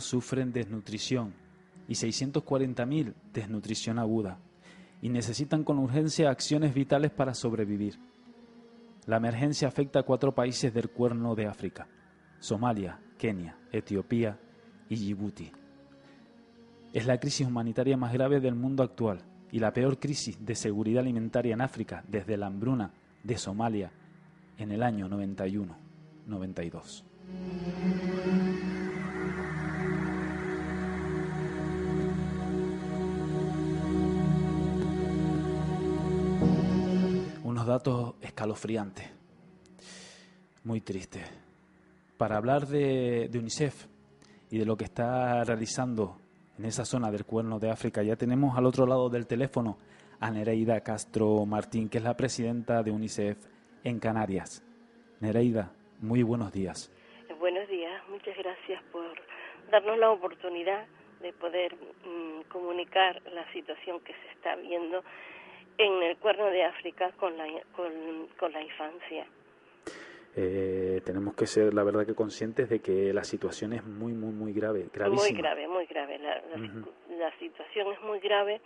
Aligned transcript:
sufren 0.00 0.52
desnutrición 0.52 1.34
y 1.88 1.94
640.000 1.94 3.14
desnutrición 3.32 3.98
aguda 3.98 4.38
y 5.00 5.08
necesitan 5.08 5.64
con 5.64 5.78
urgencia 5.78 6.30
acciones 6.30 6.74
vitales 6.74 7.10
para 7.10 7.34
sobrevivir. 7.34 7.98
La 9.06 9.18
emergencia 9.18 9.68
afecta 9.68 10.00
a 10.00 10.02
cuatro 10.02 10.34
países 10.34 10.74
del 10.74 10.90
cuerno 10.90 11.34
de 11.34 11.46
África, 11.46 11.86
Somalia, 12.40 12.98
Kenia, 13.18 13.56
Etiopía 13.70 14.38
y 14.88 14.96
Djibouti. 14.96 15.52
Es 16.92 17.06
la 17.06 17.20
crisis 17.20 17.46
humanitaria 17.46 17.96
más 17.96 18.12
grave 18.12 18.40
del 18.40 18.54
mundo 18.54 18.82
actual 18.82 19.20
y 19.52 19.58
la 19.58 19.72
peor 19.72 19.98
crisis 19.98 20.44
de 20.44 20.54
seguridad 20.54 21.00
alimentaria 21.00 21.54
en 21.54 21.60
África 21.60 22.04
desde 22.08 22.36
la 22.36 22.46
hambruna 22.46 22.90
de 23.22 23.38
Somalia 23.38 23.92
en 24.58 24.72
el 24.72 24.82
año 24.82 25.08
91-92. 25.08 27.04
Datos 37.66 38.14
escalofriantes, 38.20 39.12
muy 40.62 40.80
tristes. 40.82 41.24
Para 42.16 42.36
hablar 42.36 42.68
de, 42.68 43.28
de 43.28 43.38
UNICEF 43.40 43.86
y 44.52 44.58
de 44.58 44.64
lo 44.64 44.76
que 44.76 44.84
está 44.84 45.42
realizando 45.42 46.16
en 46.56 46.64
esa 46.66 46.84
zona 46.84 47.10
del 47.10 47.24
Cuerno 47.24 47.58
de 47.58 47.68
África, 47.68 48.04
ya 48.04 48.14
tenemos 48.14 48.56
al 48.56 48.66
otro 48.66 48.86
lado 48.86 49.08
del 49.08 49.26
teléfono 49.26 49.78
a 50.20 50.30
Nereida 50.30 50.80
Castro 50.82 51.44
Martín, 51.44 51.88
que 51.88 51.98
es 51.98 52.04
la 52.04 52.16
presidenta 52.16 52.84
de 52.84 52.92
UNICEF 52.92 53.36
en 53.82 53.98
Canarias. 53.98 54.62
Nereida, 55.20 55.72
muy 56.00 56.22
buenos 56.22 56.52
días. 56.52 56.92
Buenos 57.40 57.68
días, 57.68 58.00
muchas 58.08 58.36
gracias 58.36 58.80
por 58.92 59.10
darnos 59.72 59.98
la 59.98 60.12
oportunidad 60.12 60.86
de 61.20 61.32
poder 61.32 61.74
mm, 61.74 62.42
comunicar 62.48 63.20
la 63.32 63.50
situación 63.52 63.98
que 64.00 64.12
se 64.12 64.32
está 64.36 64.54
viendo 64.54 65.02
en 65.78 66.02
el 66.02 66.16
Cuerno 66.18 66.46
de 66.46 66.64
África 66.64 67.12
con 67.18 67.36
la, 67.36 67.46
con, 67.74 68.52
la 68.52 68.62
infancia. 68.62 69.26
Eh, 70.34 71.00
tenemos 71.04 71.34
que 71.34 71.46
ser, 71.46 71.72
la 71.72 71.82
verdad, 71.82 72.04
que 72.04 72.14
conscientes 72.14 72.68
de 72.68 72.80
que 72.80 73.12
la 73.12 73.24
situación 73.24 73.72
es 73.72 73.84
muy, 73.84 74.12
muy, 74.12 74.32
muy 74.32 74.52
grave, 74.52 74.86
gravísima. 74.92 75.30
Muy 75.30 75.40
grave, 75.42 75.68
muy 75.68 75.86
grave. 75.86 76.18
La, 76.18 76.42
la 77.18 77.38
situación 77.38 77.92
es 77.92 78.00
muy 78.02 78.20
grave 78.20 78.60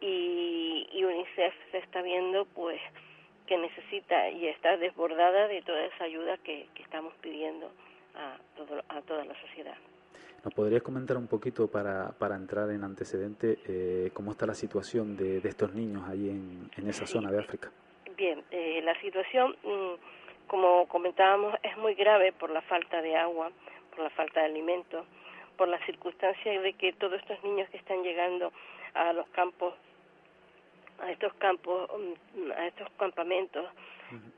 y, 0.00 0.88
y 0.92 1.04
UNICEF 1.04 1.54
se 1.70 1.78
está 1.78 2.02
viendo, 2.02 2.44
pues, 2.46 2.80
que 3.46 3.58
necesita 3.58 4.30
y 4.30 4.46
está 4.46 4.76
desbordada 4.76 5.48
de 5.48 5.60
toda 5.62 5.84
esa 5.84 6.04
ayuda 6.04 6.38
que, 6.38 6.68
estamos 6.76 7.12
pidiendo 7.20 7.70
a, 8.14 8.36
todo, 8.56 8.82
a 8.88 9.00
toda 9.02 9.24
la 9.24 9.34
sociedad. 9.40 9.76
¿Nos 10.42 10.54
podrías 10.54 10.82
comentar 10.82 11.16
un 11.18 11.26
poquito 11.26 11.68
para, 11.68 12.12
para 12.12 12.34
entrar 12.34 12.70
en 12.70 12.82
antecedente 12.82 13.58
eh, 13.66 14.10
cómo 14.14 14.32
está 14.32 14.46
la 14.46 14.54
situación 14.54 15.16
de, 15.16 15.40
de 15.40 15.48
estos 15.48 15.74
niños 15.74 16.08
ahí 16.08 16.30
en, 16.30 16.70
en 16.76 16.88
esa 16.88 17.06
zona 17.06 17.30
de 17.30 17.40
África? 17.40 17.70
Bien, 18.16 18.42
eh, 18.50 18.80
la 18.82 18.98
situación, 19.00 19.54
mm, 19.62 20.46
como 20.46 20.88
comentábamos, 20.88 21.54
es 21.62 21.76
muy 21.76 21.94
grave 21.94 22.32
por 22.32 22.50
la 22.50 22.62
falta 22.62 23.02
de 23.02 23.16
agua, 23.16 23.50
por 23.90 24.00
la 24.04 24.10
falta 24.10 24.40
de 24.40 24.46
alimentos, 24.46 25.04
por 25.58 25.68
la 25.68 25.78
circunstancia 25.84 26.58
de 26.60 26.72
que 26.72 26.94
todos 26.94 27.20
estos 27.20 27.42
niños 27.44 27.68
que 27.68 27.76
están 27.76 28.02
llegando 28.02 28.50
a 28.94 29.12
los 29.12 29.28
campos 29.28 29.74
a 31.02 31.10
estos 31.10 31.32
campos, 31.34 31.90
mm, 32.34 32.50
a 32.52 32.66
estos 32.66 32.88
campamentos 32.98 33.66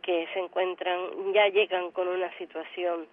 que 0.02 0.28
se 0.34 0.38
encuentran, 0.38 1.32
ya 1.32 1.48
llegan 1.48 1.90
con 1.92 2.06
una 2.06 2.30
situación 2.38 3.06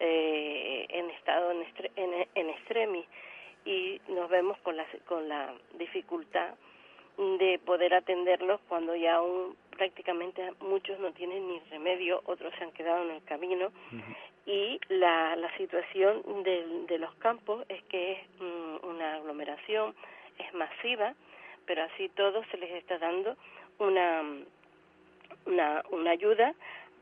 eh, 0.00 0.86
en 0.88 1.10
estado 1.10 1.50
en, 1.52 1.64
en, 1.96 2.28
en 2.34 2.50
extremis 2.50 3.06
y 3.64 4.00
nos 4.08 4.30
vemos 4.30 4.56
con 4.58 4.76
la, 4.76 4.86
con 5.06 5.28
la 5.28 5.54
dificultad 5.78 6.54
de 7.16 7.58
poder 7.64 7.94
atenderlos 7.94 8.60
cuando 8.68 8.94
ya 8.94 9.16
aún 9.16 9.56
prácticamente 9.76 10.52
muchos 10.60 10.98
no 11.00 11.12
tienen 11.12 11.48
ni 11.48 11.60
remedio, 11.70 12.22
otros 12.26 12.52
se 12.58 12.64
han 12.64 12.72
quedado 12.72 13.04
en 13.04 13.16
el 13.16 13.24
camino. 13.24 13.70
Y 14.46 14.78
la, 14.88 15.34
la 15.36 15.54
situación 15.56 16.22
de, 16.44 16.84
de 16.86 16.98
los 16.98 17.12
campos 17.16 17.64
es 17.68 17.82
que 17.84 18.12
es 18.12 18.18
mm, 18.38 18.86
una 18.86 19.14
aglomeración, 19.16 19.94
es 20.38 20.54
masiva, 20.54 21.14
pero 21.66 21.82
así 21.82 22.08
todo 22.10 22.44
se 22.50 22.58
les 22.58 22.70
está 22.72 22.98
dando 22.98 23.36
una, 23.78 24.22
una, 25.46 25.82
una 25.90 26.10
ayuda, 26.10 26.54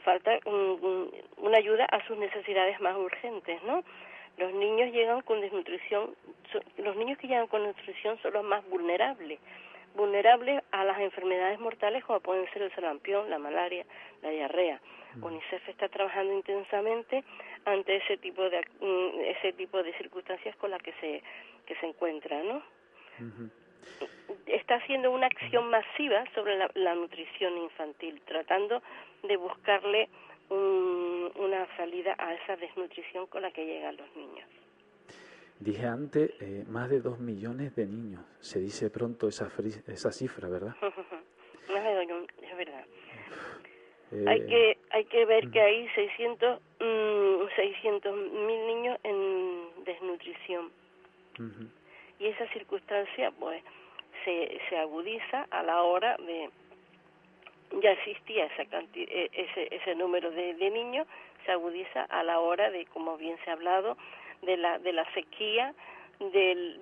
falta 0.04 0.38
una 0.46 1.58
ayuda 1.58 1.86
a 1.86 2.06
sus 2.06 2.16
necesidades 2.18 2.80
más 2.80 2.96
urgentes, 2.96 3.62
¿no? 3.64 3.82
Los 4.36 4.52
niños 4.52 4.92
llegan 4.92 5.22
con 5.22 5.40
desnutrición, 5.40 6.14
los 6.78 6.96
niños 6.96 7.18
que 7.18 7.28
llegan 7.28 7.46
con 7.46 7.64
desnutrición 7.64 8.18
son 8.20 8.32
los 8.34 8.44
más 8.44 8.68
vulnerables, 8.68 9.38
vulnerables 9.94 10.62
a 10.72 10.84
las 10.84 10.98
enfermedades 11.00 11.58
mortales 11.60 12.04
como 12.04 12.20
pueden 12.20 12.50
ser 12.52 12.62
el 12.62 12.74
sarampión, 12.74 13.30
la 13.30 13.38
malaria, 13.38 13.84
la 14.22 14.30
diarrea. 14.30 14.80
Mm. 15.14 15.24
UNICEF 15.24 15.68
está 15.68 15.88
trabajando 15.88 16.32
intensamente 16.32 17.24
ante 17.64 17.96
ese 17.96 18.16
tipo 18.16 18.42
de 18.50 18.60
mm, 18.80 19.20
ese 19.20 19.52
tipo 19.52 19.82
de 19.82 19.92
circunstancias 19.94 20.56
con 20.56 20.70
las 20.70 20.82
que 20.82 20.92
se 21.00 21.22
que 21.66 21.76
se 21.76 21.86
encuentra, 21.86 22.42
¿no? 22.42 22.62
Está 24.46 24.76
haciendo 24.76 25.10
una 25.10 25.26
acción 25.26 25.68
masiva 25.70 26.24
sobre 26.34 26.56
la, 26.56 26.94
nutrición 26.94 27.56
infantil, 27.58 28.20
tratando 28.26 28.82
de 29.22 29.36
buscarle 29.36 30.08
una 30.50 31.66
salida 31.76 32.14
a 32.18 32.34
esa 32.34 32.56
desnutrición 32.56 33.26
con 33.26 33.42
la 33.42 33.50
que 33.50 33.64
llegan 33.64 33.96
los 33.96 34.14
niños. 34.14 34.48
Dije 35.58 35.86
antes, 35.86 36.30
eh, 36.40 36.64
más 36.68 36.90
de 36.90 37.00
dos 37.00 37.18
millones 37.18 37.74
de 37.74 37.86
niños. 37.86 38.22
Se 38.40 38.58
dice 38.58 38.90
pronto 38.90 39.28
esa, 39.28 39.50
esa 39.86 40.12
cifra, 40.12 40.48
¿verdad? 40.48 40.76
más 41.72 41.84
de 41.84 42.06
dos, 42.06 42.26
es 42.42 42.56
verdad. 42.56 42.84
Eh, 44.12 44.24
hay 44.28 44.46
que 44.46 44.78
hay 44.90 45.04
que 45.06 45.24
ver 45.24 45.50
que 45.50 45.60
hay 45.60 45.88
600 45.88 46.60
mm, 46.80 48.46
mil 48.46 48.66
niños 48.66 48.98
en 49.02 49.84
desnutrición. 49.84 50.70
Y 52.24 52.28
esa 52.28 52.48
circunstancia, 52.54 53.30
pues, 53.32 53.62
se, 54.24 54.58
se 54.70 54.78
agudiza 54.78 55.46
a 55.50 55.62
la 55.62 55.82
hora 55.82 56.16
de 56.16 56.48
ya 57.82 57.90
existía 57.92 58.46
esa 58.46 58.62
e, 58.94 59.30
ese, 59.32 59.74
ese 59.74 59.94
número 59.94 60.30
de, 60.30 60.54
niños, 60.70 61.06
se 61.44 61.52
agudiza 61.52 62.04
a 62.04 62.22
la 62.22 62.40
hora 62.40 62.70
de, 62.70 62.86
como 62.86 63.18
bien 63.18 63.36
se 63.44 63.50
ha 63.50 63.52
hablado, 63.52 63.98
de 64.40 64.56
la, 64.56 64.78
de 64.78 64.92
la 64.94 65.04
sequía, 65.12 65.74
del, 66.18 66.80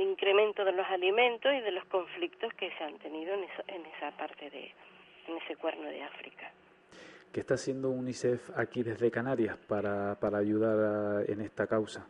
incremento 0.00 0.62
de 0.62 0.72
los 0.72 0.86
alimentos 0.88 1.54
y 1.54 1.60
de 1.60 1.70
los 1.70 1.86
conflictos 1.86 2.52
que 2.54 2.70
se 2.76 2.84
han 2.84 2.98
tenido 2.98 3.32
en, 3.32 3.44
en 3.68 3.86
esa 3.96 4.10
parte 4.18 4.50
de, 4.50 4.72
en 5.26 5.36
ese 5.38 5.56
cuerno 5.56 5.88
de 5.88 6.02
África. 6.02 6.50
¿Qué 7.32 7.40
está 7.40 7.54
haciendo 7.54 7.88
UNICEF 7.88 8.50
aquí 8.58 8.82
desde 8.82 9.10
Canarias 9.10 9.56
para, 9.56 10.16
para 10.20 10.36
ayudar 10.36 11.24
en 11.30 11.40
esta 11.40 11.66
causa? 11.66 12.06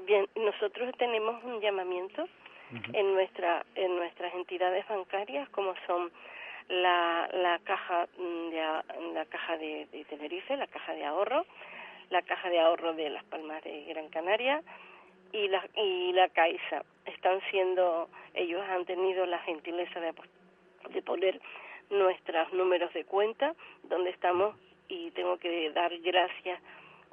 Bien, 0.00 0.26
nosotros 0.36 0.90
tenemos 0.96 1.44
un 1.44 1.60
llamamiento 1.60 2.26
en 2.94 3.12
nuestra 3.12 3.62
en 3.74 3.94
nuestras 3.94 4.32
entidades 4.34 4.88
bancarias 4.88 5.46
como 5.50 5.74
son 5.86 6.10
la, 6.70 7.28
la 7.34 7.58
caja 7.58 8.08
de 8.16 9.12
la 9.12 9.26
caja 9.26 9.58
de, 9.58 9.86
Tenerife, 10.08 10.56
la 10.56 10.66
caja 10.66 10.94
de 10.94 11.04
ahorro, 11.04 11.44
la 12.08 12.22
caja 12.22 12.48
de 12.48 12.58
ahorro 12.58 12.94
de 12.94 13.10
Las 13.10 13.22
Palmas 13.24 13.62
de 13.64 13.84
Gran 13.84 14.08
Canaria 14.08 14.62
y 15.30 15.48
la 15.48 15.62
y 15.76 16.12
la 16.14 16.30
Caixa. 16.30 16.84
Están 17.04 17.42
siendo 17.50 18.08
ellos 18.32 18.62
han 18.70 18.86
tenido 18.86 19.26
la 19.26 19.40
gentileza 19.40 20.00
de, 20.00 20.14
de 20.88 21.02
poner 21.02 21.38
nuestros 21.90 22.50
números 22.54 22.94
de 22.94 23.04
cuenta 23.04 23.54
donde 23.82 24.08
estamos 24.08 24.56
y 24.88 25.10
tengo 25.10 25.36
que 25.36 25.70
dar 25.72 25.94
gracias 25.98 26.62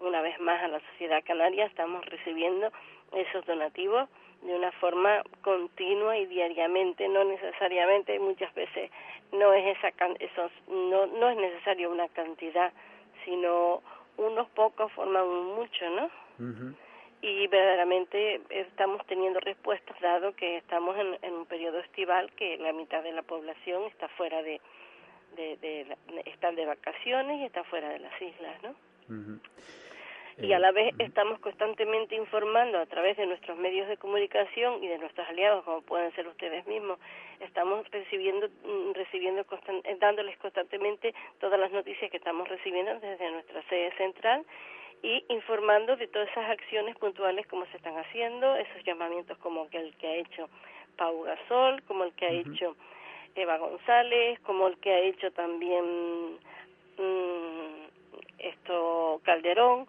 una 0.02 0.22
vez 0.22 0.40
más 0.40 0.62
a 0.64 0.68
la 0.68 0.80
sociedad 0.92 1.24
canaria 1.24 1.66
estamos 1.66 2.06
recibiendo 2.06 2.72
esos 3.12 3.46
donativos 3.46 4.10
de 4.42 4.56
una 4.56 4.72
forma 4.74 5.22
continua 5.42 6.18
y 6.18 6.26
diariamente, 6.26 7.08
no 7.10 7.24
necesariamente 7.26 8.18
muchas 8.20 8.54
veces 8.54 8.90
no 9.32 9.54
es 9.54 9.78
esa 9.78 9.90
esos, 10.20 10.52
no 10.68 11.06
no 11.08 11.30
es 11.30 11.38
necesario 11.38 11.92
una 11.92 12.08
cantidad, 12.10 12.72
sino 13.26 13.82
unos 14.18 14.50
pocos 14.50 14.92
forman 14.94 15.24
un 15.24 15.56
mucho, 15.56 15.90
¿no? 15.90 16.10
Y 17.22 17.48
verdaderamente 17.48 18.42
estamos 18.50 19.06
teniendo 19.08 19.42
respuestas 19.42 20.00
dado 20.00 20.34
que 20.36 20.56
estamos 20.56 20.96
en, 20.98 21.34
un 21.34 21.46
periodo 21.46 21.80
estival 21.80 22.32
que 22.34 22.58
la 22.58 22.72
mitad 22.72 23.04
de 23.04 23.12
la 23.12 23.24
población 23.24 23.84
está 23.86 24.08
fuera 24.10 24.42
de, 24.42 24.62
de, 25.36 25.58
de, 25.58 25.98
están 26.26 26.56
de 26.56 26.66
vacaciones 26.66 27.42
y 27.42 27.44
está 27.44 27.66
fuera 27.66 27.90
de 27.90 28.00
las 28.00 28.22
islas, 28.22 28.64
¿no? 28.64 29.40
Y 30.42 30.54
a 30.54 30.60
la 30.60 30.72
vez 30.72 30.94
estamos 31.00 31.40
constantemente 31.40 32.16
informando 32.16 32.80
a 32.80 32.86
través 32.86 33.18
de 33.18 33.26
nuestros 33.26 33.58
medios 33.58 33.88
de 33.88 33.98
comunicación 33.98 34.84
y 34.84 34.88
de 34.88 34.98
nuestros 34.98 35.28
aliados, 35.28 35.64
como 35.66 35.82
pueden 35.82 36.14
ser 36.14 36.28
ustedes 36.28 36.66
mismos, 36.66 36.98
estamos 37.40 37.90
recibiendo, 37.92 38.48
mm, 38.48 38.94
recibiendo 38.94 39.42
eh, 39.42 39.98
dándoles 40.00 40.38
constantemente 40.38 41.14
todas 41.40 41.60
las 41.60 41.72
noticias 41.72 42.10
que 42.10 42.18
estamos 42.18 42.48
recibiendo 42.48 43.00
desde 43.00 43.32
nuestra 43.32 43.62
sede 43.64 43.92
central 43.98 44.46
y 45.04 45.24
informando 45.30 45.96
de 45.98 46.08
todas 46.08 46.30
esas 46.30 46.50
acciones 46.50 46.96
puntuales 46.98 47.46
como 47.48 47.66
se 47.68 47.78
están 47.78 47.98
haciendo, 47.98 48.56
esos 48.56 48.84
llamamientos 48.86 49.38
como 49.40 49.68
el 49.72 49.96
que 49.98 50.08
ha 50.08 50.16
hecho 50.16 50.50
Pau 50.98 51.22
Gasol, 51.24 51.82
como 51.84 52.06
el 52.06 52.14
que 52.14 52.26
ha 52.26 52.32
hecho 52.32 52.76
Eva 53.36 53.58
González, 53.58 54.40
como 54.42 54.68
el 54.68 54.78
que 54.78 54.92
ha 54.92 55.00
hecho 55.00 55.32
también 55.32 56.38
mm, 56.98 57.90
esto 58.40 59.22
Calderón 59.24 59.88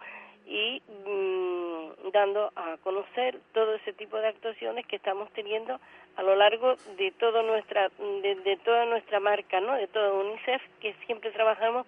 y 0.51 0.83
mm, 1.07 2.11
dando 2.13 2.53
a 2.57 2.77
conocer 2.83 3.39
todo 3.55 3.75
ese 3.75 3.93
tipo 3.93 4.17
de 4.17 4.27
actuaciones 4.29 4.85
que 4.87 4.97
estamos 4.97 5.31
teniendo 5.33 5.79
a 6.17 6.23
lo 6.25 6.35
largo 6.35 6.75
de 6.99 7.13
toda 7.13 7.43
nuestra 7.43 7.89
de, 7.99 8.59
toda 8.65 8.85
nuestra 8.85 9.21
marca, 9.21 9.61
¿no? 9.61 9.75
De 9.77 9.87
todo 9.87 10.21
UNICEF 10.21 10.61
que 10.81 10.93
siempre 11.07 11.31
trabajamos 11.31 11.87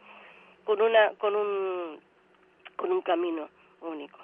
con 0.65 0.81
una 0.81 1.11
con 1.19 1.35
un 1.35 1.99
con 2.77 2.93
un 2.93 3.03
camino 3.03 3.49
único. 3.81 4.19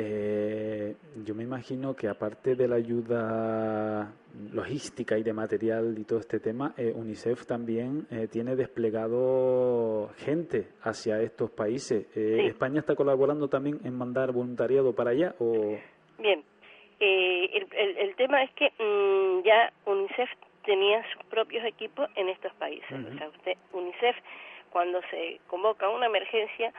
Eh, 0.00 0.94
yo 1.24 1.34
me 1.34 1.42
imagino 1.42 1.96
que 1.96 2.06
aparte 2.06 2.54
de 2.54 2.68
la 2.68 2.76
ayuda 2.76 4.14
logística 4.52 5.18
y 5.18 5.24
de 5.24 5.32
material 5.32 5.96
y 5.98 6.04
todo 6.04 6.20
este 6.20 6.38
tema, 6.38 6.72
eh, 6.76 6.92
UNICEF 6.94 7.44
también 7.46 8.06
eh, 8.12 8.28
tiene 8.30 8.54
desplegado 8.54 10.10
gente 10.18 10.68
hacia 10.82 11.20
estos 11.20 11.50
países. 11.50 12.06
¿España 12.16 12.78
está 12.78 12.94
colaborando 12.94 13.48
también 13.48 13.80
en 13.82 13.98
mandar 13.98 14.30
voluntariado 14.30 14.94
para 14.94 15.10
allá? 15.10 15.34
O... 15.40 15.76
Bien, 16.20 16.44
el, 17.00 17.96
el, 17.98 18.14
tema 18.14 18.44
es 18.44 18.52
que 18.52 18.70
mm, 18.78 19.42
ya 19.44 19.72
UNICEF 19.84 20.30
tenía 20.64 21.02
sus 21.12 21.24
propios 21.24 21.64
equipos 21.64 22.08
en 22.14 22.28
estos 22.28 22.52
países. 22.54 22.92
O 22.92 23.18
sea, 23.18 23.28
usted, 23.30 23.54
UNICEF, 23.72 24.16
cuando 24.70 25.00
se 25.10 25.40
convoca 25.48 25.88
una 25.88 26.06
emergencia, 26.06 26.72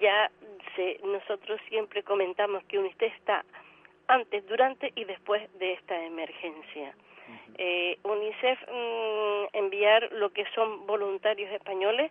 ya 0.00 0.30
se, 0.76 0.98
nosotros 1.04 1.60
siempre 1.68 2.02
comentamos 2.02 2.64
que 2.64 2.78
UNICEF 2.78 3.14
está 3.14 3.44
antes, 4.08 4.46
durante 4.46 4.92
y 4.94 5.04
después 5.04 5.42
de 5.58 5.72
esta 5.74 5.98
emergencia. 6.04 6.94
eh, 7.56 7.98
UNICEF 8.02 8.58
mm, 8.68 9.56
enviar 9.56 10.12
lo 10.12 10.30
que 10.30 10.44
son 10.54 10.86
voluntarios 10.86 11.50
españoles 11.52 12.10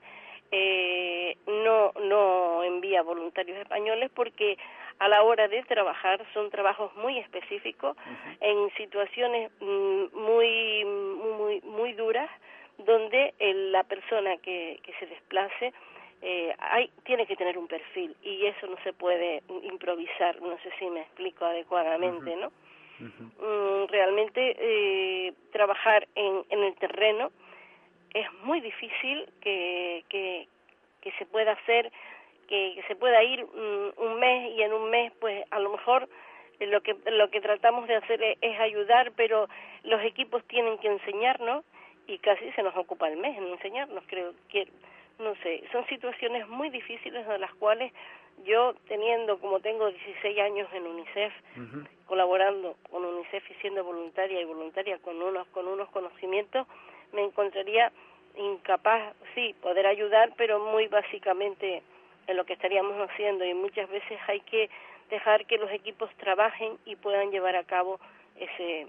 eh, 0.51 1.35
no 1.47 1.91
no 2.01 2.63
envía 2.63 3.01
voluntarios 3.01 3.57
españoles 3.57 4.09
porque 4.13 4.57
a 4.99 5.07
la 5.07 5.23
hora 5.23 5.47
de 5.47 5.63
trabajar 5.63 6.23
son 6.33 6.49
trabajos 6.49 6.95
muy 6.95 7.17
específicos 7.19 7.97
en 8.39 8.71
situaciones 8.77 9.51
mm, 9.59 10.05
muy 10.13 10.85
muy 10.85 11.61
muy 11.61 11.93
duras 11.93 12.29
donde 12.77 13.33
la 13.39 13.83
persona 13.83 14.37
que, 14.37 14.79
que 14.83 14.93
se 14.99 15.05
desplace 15.05 15.73
eh, 16.25 16.55
hay, 16.57 16.89
tiene 17.03 17.25
que 17.25 17.35
tener 17.35 17.57
un 17.57 17.67
perfil 17.67 18.15
y 18.23 18.45
eso 18.45 18.65
no 18.67 18.77
se 18.83 18.93
puede 18.93 19.43
improvisar, 19.63 20.41
no 20.41 20.57
sé 20.59 20.71
si 20.79 20.89
me 20.89 21.01
explico 21.01 21.45
adecuadamente, 21.45 22.33
¿no? 22.37 22.51
Mm, 22.99 23.87
realmente 23.89 24.55
eh, 24.57 25.33
trabajar 25.51 26.07
en, 26.15 26.45
en 26.49 26.63
el 26.63 26.75
terreno 26.75 27.31
es 28.13 28.31
muy 28.43 28.61
difícil 28.61 29.27
que, 29.41 30.05
que, 30.07 30.47
que 31.01 31.11
se 31.13 31.25
pueda 31.25 31.51
hacer, 31.51 31.91
que, 32.47 32.81
se 32.87 32.95
pueda 32.95 33.21
ir 33.23 33.43
mm, 33.43 34.01
un 34.01 34.19
mes 34.19 34.53
y 34.55 34.61
en 34.61 34.71
un 34.71 34.89
mes 34.89 35.11
pues 35.19 35.43
a 35.51 35.59
lo 35.59 35.71
mejor 35.71 36.07
lo 36.59 36.81
que 36.81 36.95
lo 37.11 37.29
que 37.29 37.41
tratamos 37.41 37.85
de 37.89 37.95
hacer 37.95 38.23
es, 38.39 38.59
ayudar, 38.61 39.11
pero 39.17 39.49
los 39.83 40.01
equipos 40.03 40.41
tienen 40.45 40.77
que 40.77 40.87
enseñarnos 40.87 41.65
y 42.07 42.19
casi 42.19 42.49
se 42.53 42.63
nos 42.63 42.77
ocupa 42.77 43.09
el 43.09 43.17
mes 43.17 43.37
en 43.37 43.47
enseñarnos, 43.47 44.05
creo 44.07 44.33
que 44.47 44.67
no 45.19 45.35
sé, 45.43 45.63
son 45.71 45.85
situaciones 45.87 46.47
muy 46.47 46.69
difíciles 46.69 47.27
de 47.27 47.37
las 47.37 47.53
cuales 47.55 47.91
yo 48.45 48.73
teniendo, 48.87 49.37
como 49.39 49.59
tengo 49.59 49.89
16 49.89 50.39
años 50.39 50.67
en 50.73 50.87
UNICEF, 50.87 51.33
colaborando 52.07 52.75
con 52.89 53.05
UNICEF 53.05 53.49
y 53.51 53.53
siendo 53.55 53.83
voluntaria 53.83 54.41
y 54.41 54.45
voluntaria 54.45 54.97
con 54.99 55.21
unos, 55.21 55.47
con 55.47 55.67
unos 55.67 55.89
conocimientos, 55.89 56.67
me 57.13 57.23
encontraría 57.23 57.91
incapaz, 58.35 59.13
sí, 59.35 59.55
poder 59.61 59.85
ayudar, 59.85 60.33
pero 60.35 60.59
muy 60.59 60.87
básicamente 60.87 61.83
en 62.27 62.37
lo 62.37 62.45
que 62.45 62.53
estaríamos 62.53 62.97
haciendo. 63.09 63.45
Y 63.45 63.53
muchas 63.53 63.89
veces 63.89 64.19
hay 64.27 64.41
que 64.41 64.69
dejar 65.09 65.45
que 65.45 65.57
los 65.57 65.71
equipos 65.71 66.09
trabajen 66.17 66.77
y 66.85 66.95
puedan 66.95 67.31
llevar 67.31 67.55
a 67.55 67.63
cabo 67.63 67.99
ese 68.37 68.87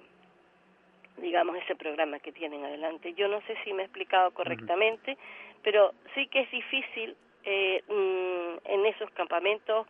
digamos 1.19 1.57
ese 1.57 1.77
programa 1.77 2.19
que 2.19 2.33
tienen 2.33 2.65
adelante. 2.65 3.15
Yo 3.15 3.29
no 3.29 3.41
sé 3.43 3.57
si 3.63 3.73
me 3.73 3.83
he 3.83 3.85
explicado 3.85 4.33
correctamente, 4.33 5.17
pero 5.65 5.93
sí 6.15 6.29
que 6.29 6.43
es 6.43 6.51
difícil 6.51 7.17
eh, 7.45 7.83
mm, 7.89 8.71
en 8.71 8.87
esos 8.87 9.11
campamentos, 9.11 9.87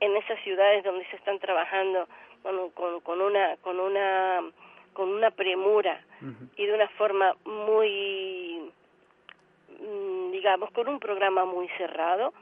en 0.00 0.16
esas 0.16 0.38
ciudades 0.44 0.84
donde 0.84 1.04
se 1.06 1.16
están 1.16 1.38
trabajando 1.38 2.06
con, 2.42 2.70
con, 2.70 3.00
con 3.00 3.20
una 3.20 3.56
con 3.56 3.80
una 3.80 4.42
con 4.92 5.08
una 5.08 5.30
premura 5.32 6.00
y 6.56 6.66
de 6.66 6.72
una 6.72 6.88
forma 6.90 7.34
muy 7.44 8.70
mm, 9.80 10.30
digamos 10.30 10.70
con 10.70 10.88
un 10.88 11.00
programa 11.00 11.44
muy 11.44 11.68
cerrado 11.76 12.32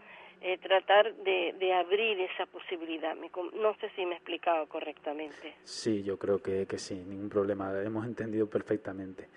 eh, 0.44 0.58
tratar 0.58 1.14
de, 1.14 1.54
de, 1.58 1.72
abrir 1.72 2.20
esa 2.20 2.46
posibilidad. 2.46 3.14
no 3.14 3.74
sé 3.76 3.90
si 3.94 4.04
me 4.04 4.14
he 4.14 4.16
explicado 4.16 4.66
correctamente. 4.66 5.54
Sí, 5.62 6.02
yo 6.02 6.18
creo 6.18 6.42
que, 6.42 6.66
que 6.66 6.78
sí, 6.78 6.96
ningún 6.96 7.28
problema, 7.28 7.72
hemos 7.80 8.04
entendido 8.04 8.50
perfectamente. 8.50 9.28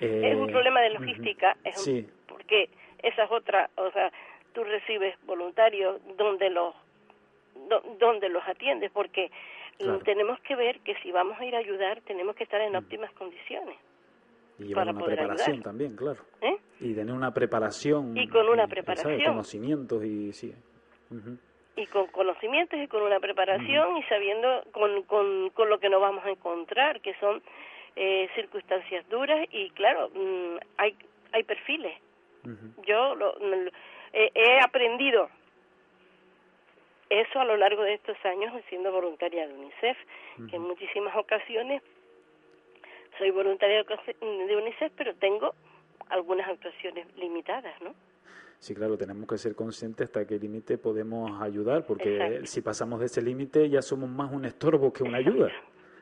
es 0.00 0.34
un 0.34 0.46
problema 0.46 0.80
de 0.80 0.90
logística, 0.90 1.58
es 1.62 1.78
sí. 1.78 2.06
porque 2.26 2.70
esa 3.06 3.24
es 3.24 3.30
otra, 3.30 3.70
o 3.76 3.90
sea, 3.92 4.10
tú 4.52 4.64
recibes 4.64 5.14
voluntarios 5.24 6.00
donde 6.16 6.50
los 6.50 6.74
donde 7.98 8.28
los 8.28 8.46
atiendes 8.46 8.90
porque 8.92 9.30
tenemos 10.04 10.38
que 10.40 10.54
ver 10.54 10.80
que 10.80 10.94
si 10.96 11.10
vamos 11.10 11.38
a 11.40 11.44
ir 11.44 11.54
a 11.54 11.58
ayudar 11.58 12.00
tenemos 12.02 12.36
que 12.36 12.44
estar 12.44 12.60
en 12.60 12.76
óptimas 12.76 13.10
condiciones 13.12 13.76
y 14.58 14.74
para 14.74 14.90
una 14.92 15.04
preparación 15.04 15.62
también 15.62 15.96
claro. 15.96 16.20
¿Eh? 16.40 16.56
y 16.80 16.94
tener 16.94 17.14
una 17.14 17.32
preparación 17.32 18.16
y 18.16 18.28
con 18.28 18.48
una 18.48 18.66
preparación. 18.66 19.22
Conocimientos 19.24 20.04
y 20.04 20.32
sí. 20.32 20.54
Y 21.76 21.86
con 21.86 22.06
conocimientos 22.08 22.78
y 22.78 22.88
con 22.88 23.02
una 23.02 23.20
preparación 23.20 23.96
y 23.96 24.02
sabiendo 24.04 24.62
con, 24.72 25.02
con, 25.02 25.50
con 25.50 25.68
lo 25.68 25.78
que 25.78 25.88
nos 25.88 26.00
vamos 26.00 26.24
a 26.24 26.30
encontrar 26.30 27.00
que 27.00 27.14
son 27.14 27.42
eh, 27.96 28.28
circunstancias 28.34 29.08
duras 29.08 29.46
y 29.50 29.70
claro 29.70 30.10
mm, 30.14 30.56
hay 30.78 30.96
hay 31.32 31.42
perfiles 31.44 31.94
yo 32.86 33.14
lo, 33.14 33.34
he 34.12 34.60
aprendido 34.60 35.28
eso 37.10 37.40
a 37.40 37.44
lo 37.44 37.56
largo 37.56 37.82
de 37.82 37.94
estos 37.94 38.16
años 38.24 38.52
siendo 38.68 38.90
voluntaria 38.90 39.46
de 39.46 39.54
UNICEF, 39.54 39.96
que 40.50 40.56
en 40.56 40.62
muchísimas 40.62 41.16
ocasiones 41.16 41.82
soy 43.18 43.30
voluntaria 43.30 43.84
de 43.84 44.56
UNICEF, 44.56 44.92
pero 44.96 45.14
tengo 45.14 45.54
algunas 46.08 46.48
actuaciones 46.48 47.06
limitadas, 47.16 47.80
¿no? 47.80 47.94
Sí, 48.58 48.74
claro, 48.74 48.96
tenemos 48.96 49.28
que 49.28 49.36
ser 49.36 49.54
conscientes 49.54 50.06
hasta 50.06 50.26
qué 50.26 50.38
límite 50.38 50.78
podemos 50.78 51.40
ayudar, 51.42 51.84
porque 51.86 52.40
si 52.44 52.62
pasamos 52.62 53.00
de 53.00 53.06
ese 53.06 53.22
límite 53.22 53.68
ya 53.68 53.82
somos 53.82 54.08
más 54.08 54.32
un 54.32 54.44
estorbo 54.44 54.92
que 54.92 55.02
una 55.02 55.18
ayuda. 55.18 55.52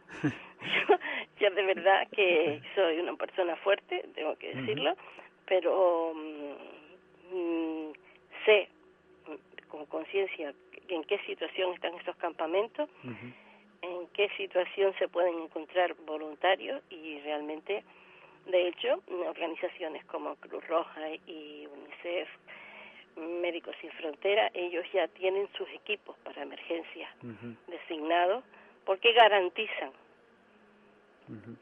yo, 1.41 1.51
de 1.51 1.63
verdad 1.63 2.09
que 2.13 2.63
soy 2.75 3.01
una 3.01 3.17
persona 3.17 3.57
fuerte, 3.57 4.09
tengo 4.15 4.37
que 4.37 4.55
decirlo, 4.55 4.95
pero 5.47 6.13
mm, 6.15 7.35
mm, 7.37 7.93
sé 8.45 8.69
con 9.69 9.87
conciencia 9.87 10.55
en 10.89 11.05
qué 11.05 11.19
situación 11.27 11.75
están 11.75 11.95
estos 11.95 12.17
campamentos, 12.17 12.89
en 13.83 14.07
qué 14.09 14.29
situación 14.37 14.95
se 14.99 15.09
pueden 15.09 15.41
encontrar 15.41 15.95
voluntarios 16.07 16.83
y 16.91 17.21
realmente, 17.21 17.83
de 18.47 18.69
hecho, 18.69 19.03
organizaciones 19.27 20.05
como 20.05 20.37
Cruz 20.37 20.67
Roja 20.69 21.11
y 21.27 21.67
UNICEF, 21.67 22.29
Médicos 23.17 23.75
Sin 23.81 23.91
Frontera, 23.93 24.51
ellos 24.55 24.85
ya 24.93 25.09
tienen 25.09 25.49
sus 25.57 25.69
equipos 25.71 26.17
para 26.19 26.43
emergencias 26.43 27.11
designados 27.67 28.45
porque 28.85 29.13
garantizan 29.13 29.93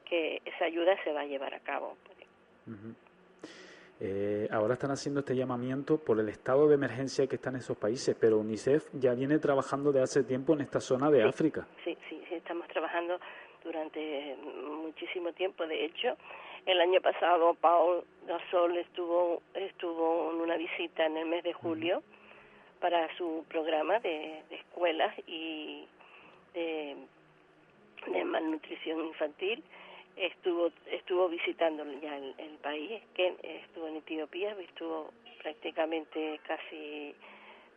que 0.04 0.42
esa 0.44 0.64
ayuda 0.64 1.02
se 1.04 1.12
va 1.12 1.20
a 1.20 1.26
llevar 1.26 1.54
a 1.54 1.60
cabo. 1.60 1.96
Eh, 4.04 4.48
ahora 4.50 4.74
están 4.74 4.90
haciendo 4.90 5.20
este 5.20 5.36
llamamiento 5.36 5.96
por 5.96 6.18
el 6.18 6.28
estado 6.28 6.66
de 6.66 6.74
emergencia 6.74 7.28
que 7.28 7.36
está 7.36 7.50
en 7.50 7.56
esos 7.56 7.76
países, 7.76 8.16
pero 8.18 8.36
UNICEF 8.38 8.88
ya 8.94 9.14
viene 9.14 9.38
trabajando 9.38 9.92
de 9.92 10.02
hace 10.02 10.24
tiempo 10.24 10.54
en 10.54 10.62
esta 10.62 10.80
zona 10.80 11.08
de 11.08 11.22
África. 11.22 11.68
Sí, 11.84 11.96
sí, 12.08 12.20
sí, 12.28 12.34
estamos 12.34 12.66
trabajando 12.66 13.20
durante 13.62 14.36
muchísimo 14.82 15.32
tiempo. 15.34 15.64
De 15.68 15.84
hecho, 15.84 16.16
el 16.66 16.80
año 16.80 17.00
pasado 17.00 17.54
Paul 17.54 18.02
Gasol 18.26 18.76
estuvo, 18.78 19.40
estuvo 19.54 20.32
en 20.32 20.40
una 20.40 20.56
visita 20.56 21.06
en 21.06 21.18
el 21.18 21.26
mes 21.26 21.44
de 21.44 21.52
julio 21.52 22.02
para 22.80 23.06
su 23.16 23.44
programa 23.48 24.00
de, 24.00 24.42
escuelas 24.50 25.14
y 25.28 25.86
de 26.54 26.96
malnutrición 28.24 29.06
infantil 29.06 29.62
estuvo 30.16 30.70
estuvo 30.90 31.28
visitando 31.28 31.84
ya 32.00 32.16
el, 32.16 32.58
país, 32.62 33.02
que 33.14 33.34
estuvo 33.42 33.88
en 33.88 33.96
Etiopía, 33.96 34.56
estuvo 34.60 35.10
prácticamente 35.42 36.40
casi 36.46 37.14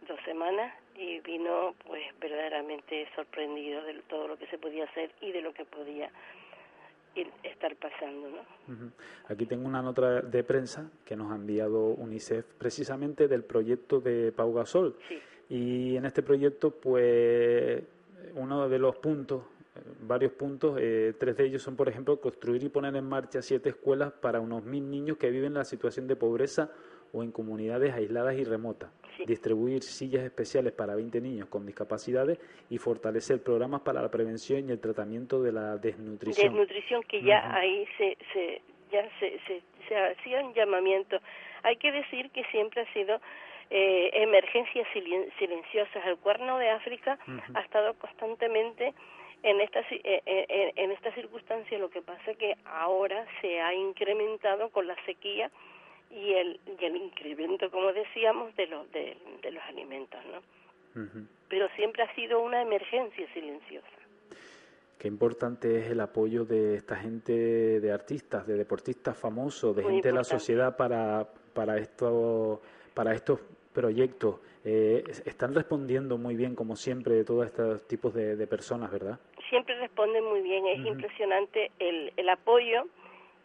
dos 0.08 0.20
semanas 0.26 0.74
y 0.96 1.20
vino 1.22 1.74
pues 1.86 2.04
verdaderamente 2.20 3.08
sorprendido 3.16 3.84
de 3.84 3.96
todo 4.08 4.28
lo 4.28 4.38
que 4.38 4.48
se 4.48 4.58
podía 4.58 4.86
hacer 4.86 5.12
y 5.22 5.32
de 5.32 5.42
lo 5.42 5.54
que 5.54 5.66
podía 5.66 6.12
estar 7.44 7.76
pasando. 7.78 8.30
¿no? 8.30 8.92
Aquí 9.28 9.46
tengo 9.46 9.68
una 9.68 9.82
nota 9.82 10.22
de 10.22 10.44
prensa 10.44 10.92
que 11.06 11.16
nos 11.16 11.32
ha 11.32 11.36
enviado 11.36 11.88
UNICEF 11.88 12.46
precisamente 12.58 13.28
del 13.28 13.44
proyecto 13.44 14.00
de 14.00 14.32
Pau 14.32 14.54
Gasol. 14.54 14.98
Y 15.50 15.96
en 15.96 16.06
este 16.06 16.24
proyecto, 16.24 16.72
pues, 16.72 17.84
uno 18.34 18.68
de 18.68 18.80
los 18.80 18.96
puntos, 18.98 19.44
varios 20.02 20.32
puntos, 20.34 20.78
eh, 20.80 21.14
tres 21.20 21.38
de 21.38 21.46
ellos 21.46 21.62
son, 21.62 21.76
por 21.76 21.90
ejemplo, 21.90 22.20
construir 22.20 22.64
y 22.64 22.70
poner 22.70 22.96
en 22.96 23.06
marcha 23.06 23.42
siete 23.42 23.70
escuelas 23.70 24.14
para 24.14 24.40
unos 24.40 24.64
mil 24.64 24.90
niños 24.90 25.18
que 25.18 25.30
viven 25.30 25.48
en 25.48 25.54
la 25.56 25.66
situación 25.66 26.08
de 26.08 26.16
pobreza 26.16 26.70
o 27.14 27.24
en 27.24 27.32
comunidades 27.32 27.94
aisladas 27.94 28.36
y 28.38 28.44
remotas, 28.44 28.92
distribuir 29.26 29.84
sillas 29.84 30.24
especiales 30.24 30.74
para 30.74 30.96
20 30.96 31.22
niños 31.22 31.48
con 31.48 31.66
discapacidades 31.66 32.40
y 32.70 32.78
fortalecer 32.78 33.42
programas 33.42 33.82
para 33.82 34.02
la 34.02 34.10
prevención 34.10 34.68
y 34.68 34.72
el 34.72 34.80
tratamiento 34.80 35.42
de 35.42 35.52
la 35.52 35.78
desnutrición. 35.78 36.48
Desnutrición 36.48 37.04
que 37.04 37.22
ya 37.22 37.56
ahí 37.56 37.86
se, 37.98 38.18
se 38.34 38.62
ya 38.92 39.08
se, 39.20 39.40
se, 39.88 39.96
hacía 39.96 40.44
un 40.44 40.54
llamamiento. 40.54 41.18
Hay 41.64 41.78
que 41.78 41.92
decir 41.92 42.30
que 42.32 42.44
siempre 42.46 42.82
ha 42.82 42.94
sido 42.94 43.20
eh, 43.70 44.10
emergencias 44.14 44.88
silenciosas. 44.94 46.06
El 46.06 46.18
cuerno 46.18 46.58
de 46.58 46.70
África 46.70 47.18
ha 47.54 47.62
estado 47.62 47.94
constantemente 47.96 48.94
en 49.46 49.62
esta, 49.62 49.82
eh, 49.92 50.24
eh, 50.26 50.74
en 50.76 50.92
esta 50.92 51.14
circunstancia. 51.14 51.78
Lo 51.78 51.90
que 51.90 52.02
pasa 52.02 52.32
es 52.32 52.38
que 52.38 52.58
ahora 52.66 53.26
se 53.42 53.62
ha 53.62 53.74
incrementado 53.76 54.70
con 54.70 54.88
la 54.88 54.96
sequía 55.06 55.52
y 56.10 56.34
el, 56.34 56.60
y 56.80 56.84
el 56.84 56.96
incremento, 56.98 57.70
como 57.70 57.94
decíamos, 57.94 58.56
de, 58.56 58.68
los 58.68 58.92
de, 58.92 59.16
los 59.52 59.64
alimentos, 59.66 60.20
¿no? 60.26 60.42
Pero 61.50 61.68
siempre 61.76 62.04
ha 62.04 62.16
sido 62.16 62.42
una 62.42 62.62
emergencia 62.62 63.28
silenciosa. 63.34 63.88
Qué 64.98 65.10
importante 65.10 65.80
es 65.80 65.92
el 65.92 66.00
apoyo 66.00 66.46
de 66.46 66.76
esta 66.76 66.96
gente, 66.96 67.34
de 67.82 67.92
artistas, 67.92 68.48
de 68.48 68.56
deportistas 68.56 69.18
famosos, 69.18 69.76
de 69.76 69.84
gente 69.84 70.08
de 70.08 70.14
la 70.14 70.24
sociedad 70.24 70.78
para, 70.78 71.28
para, 71.54 71.78
esto, 71.78 72.62
para 72.94 73.14
estos 73.14 73.42
proyectos. 73.74 74.40
Eh, 74.68 75.04
están 75.26 75.54
respondiendo 75.54 76.18
muy 76.18 76.36
bien, 76.36 76.56
como 76.56 76.76
siempre, 76.76 77.14
de 77.14 77.24
todos 77.24 77.46
estos 77.46 77.88
tipos 77.88 78.16
de, 78.16 78.48
personas, 78.48 78.92
¿verdad? 78.92 79.20
Siempre 79.50 79.76
responden 79.76 80.24
muy 80.24 80.42
bien. 80.42 80.66
Es 80.68 80.86
impresionante 80.86 81.72
el, 81.80 82.14
el 82.18 82.30
apoyo 82.30 82.86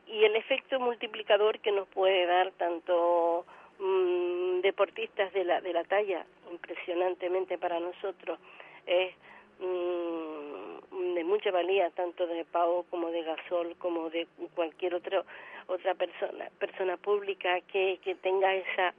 y 0.07 0.25
el 0.25 0.35
efecto 0.37 0.81
multiplicador 0.81 1.61
que 1.61 1.73
nos 1.73 1.87
puede 1.89 2.27
dar 2.27 2.51
tanto 2.53 3.45
mm, 3.79 4.61
deportistas 4.61 5.33
de 5.33 5.45
la, 5.45 5.61
de 5.61 5.73
la 5.73 5.85
talla, 5.85 6.25
impresionantemente 6.51 7.59
para 7.59 7.79
nosotros, 7.79 8.39
es 8.87 9.15
mm, 9.61 11.15
de 11.15 11.25
mucha 11.25 11.51
valía, 11.51 11.91
tanto 11.91 12.27
de 12.27 12.45
Pau 12.45 12.85
como 12.91 13.11
de 13.11 13.23
Gasol, 13.23 13.77
como 13.77 14.11
de 14.11 14.27
cualquier 14.55 14.95
otro, 14.95 15.25
otra 15.69 15.95
persona, 15.95 16.51
persona 16.59 16.97
pública 16.97 17.61
que, 17.73 18.01
que 18.03 18.17
tenga 18.17 18.55
esa 18.55 18.95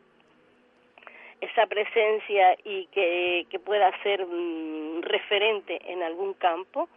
esa 1.42 1.66
presencia 1.66 2.56
y 2.64 2.86
que, 2.88 3.48
que 3.50 3.60
pueda 3.60 3.92
ser 4.04 4.26
mm, 4.26 5.02
referente 5.02 5.80
en 5.92 6.04
algún 6.04 6.34
campo, 6.36 6.88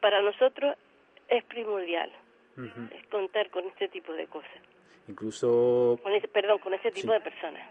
para 0.00 0.20
nosotros 0.22 0.76
es 1.28 1.44
primordial 1.44 2.10
es 2.56 3.06
contar 3.08 3.50
con 3.50 3.64
este 3.66 3.88
tipo 3.88 4.12
de 4.12 4.26
cosas. 4.26 4.50
Incluso... 5.08 5.98
perdón, 6.32 6.58
con 6.58 6.74
este 6.74 6.90
tipo 6.90 7.12
de 7.12 7.20
personas. 7.20 7.62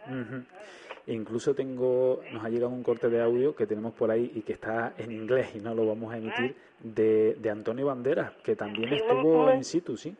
Incluso 1.08 1.54
tengo, 1.54 2.22
nos 2.32 2.46
ha 2.46 2.50
llegado 2.50 2.70
un 2.70 2.84
corte 2.84 3.10
de 3.10 3.22
audio 3.22 3.56
que 3.56 3.66
tenemos 3.66 3.94
por 3.94 4.12
ahí 4.12 4.32
y 4.36 4.42
que 4.42 4.54
está 4.54 4.94
en 4.98 5.12
inglés 5.12 5.56
y 5.56 5.60
no 5.60 5.74
lo 5.74 5.86
vamos 5.86 6.14
a 6.14 6.18
emitir, 6.18 6.56
de, 6.80 7.36
de 7.36 7.50
Antonio 7.50 7.88
Banderas, 7.88 8.32
que 8.44 8.56
también 8.56 8.94
estuvo 8.94 9.52
in 9.54 9.64
situ, 9.64 9.98
¿sí? 9.98 10.16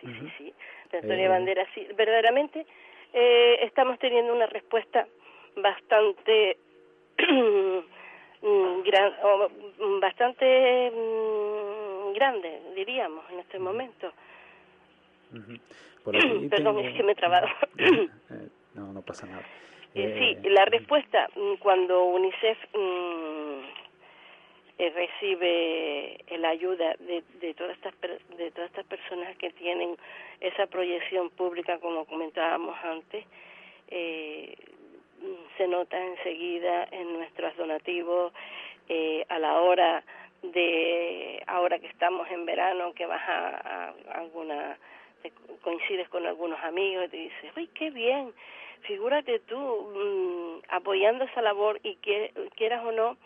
Sí, 0.00 0.06
sí, 0.06 0.32
sí, 0.38 0.54
de 0.92 0.98
Antonio 0.98 1.26
eh, 1.26 1.28
Banderas, 1.28 1.68
sí. 1.74 1.86
Verdaderamente 1.96 2.66
eh, 3.12 3.58
estamos 3.62 3.98
teniendo 3.98 4.34
una 4.34 4.46
respuesta 4.46 5.06
bastante 5.56 6.56
mm, 8.42 8.82
gran, 8.84 9.12
bastante 10.00 10.90
mm, 10.90 12.12
grande, 12.14 12.60
diríamos, 12.74 13.24
en 13.30 13.40
este 13.40 13.58
momento. 13.58 14.12
Perdón, 16.50 16.78
es 16.80 16.94
que 16.94 17.02
me 17.02 17.12
he 17.12 17.14
trabado. 17.14 17.48
Eh, 17.78 18.08
no, 18.74 18.92
no 18.92 19.02
pasa 19.02 19.26
nada. 19.26 19.44
Eh, 19.94 20.36
sí, 20.42 20.48
la 20.50 20.64
respuesta 20.64 21.28
mm, 21.34 21.54
cuando 21.60 22.04
UNICEF 22.04 22.58
mm, 22.74 23.60
eh, 24.78 24.90
recibe 24.90 26.18
la 26.38 26.48
ayuda 26.48 26.94
de, 26.98 27.22
de 27.40 27.54
todas 27.54 27.76
estas 27.76 27.94
de 28.36 28.50
todas 28.50 28.70
estas 28.70 28.86
personas 28.86 29.36
que 29.36 29.50
tienen 29.50 29.96
esa 30.40 30.66
proyección 30.66 31.30
pública, 31.30 31.78
como 31.78 32.04
comentábamos 32.06 32.76
antes, 32.82 33.24
mm, 33.24 34.73
se 35.56 35.68
nota 35.68 35.98
enseguida 35.98 36.88
en 36.90 37.12
nuestros 37.14 37.56
donativos 37.56 38.32
a 39.28 39.38
la 39.38 39.60
hora 39.60 40.04
de 40.52 41.42
ahora 41.46 41.78
que 41.78 41.86
estamos 41.86 42.28
en 42.30 42.44
verano, 42.44 42.92
que 42.94 43.06
vas 43.06 43.22
a, 43.26 43.94
alguna, 44.12 44.76
coincides 45.62 46.08
con 46.08 46.26
algunos 46.26 46.60
amigos 46.62 47.06
y 47.06 47.08
te 47.08 47.16
dices, 47.16 47.52
uy, 47.56 47.68
qué 47.68 47.90
bien, 47.90 48.32
figúrate 48.82 49.38
tú 49.40 49.56
mm, 49.56 50.74
apoyando 50.74 51.24
esa 51.24 51.42
labor 51.42 51.80
y 51.82 51.96
que 51.96 52.32
quieras 52.56 52.84
o 52.84 52.92
no, 52.92 53.16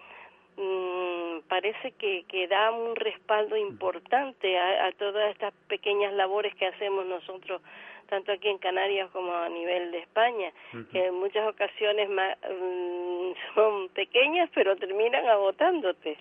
mm, 0.57 1.49
parece 1.49 1.93
que, 1.93 2.25
que 2.29 2.47
da 2.47 2.71
un 2.71 2.95
respaldo 2.95 3.57
importante 3.57 4.59
a, 4.59 4.93
todas 4.93 5.31
estas 5.31 5.55
pequeñas 5.67 6.13
labores 6.13 6.55
que 6.55 6.67
hacemos 6.67 7.07
nosotros 7.07 7.61
tanto 8.09 8.33
aquí 8.33 8.49
en 8.49 8.59
Canarias 8.59 9.11
como 9.13 9.33
a 9.33 9.49
nivel 9.49 9.93
de 9.93 9.99
España, 9.99 10.53
que 10.91 11.07
en 11.07 11.15
muchas 11.15 11.47
ocasiones 11.47 12.09
mm, 12.09 13.33
son 13.55 13.89
pequeñas 13.91 14.51
pero 14.55 14.77
terminan 14.77 15.27
agotándote. 15.27 16.19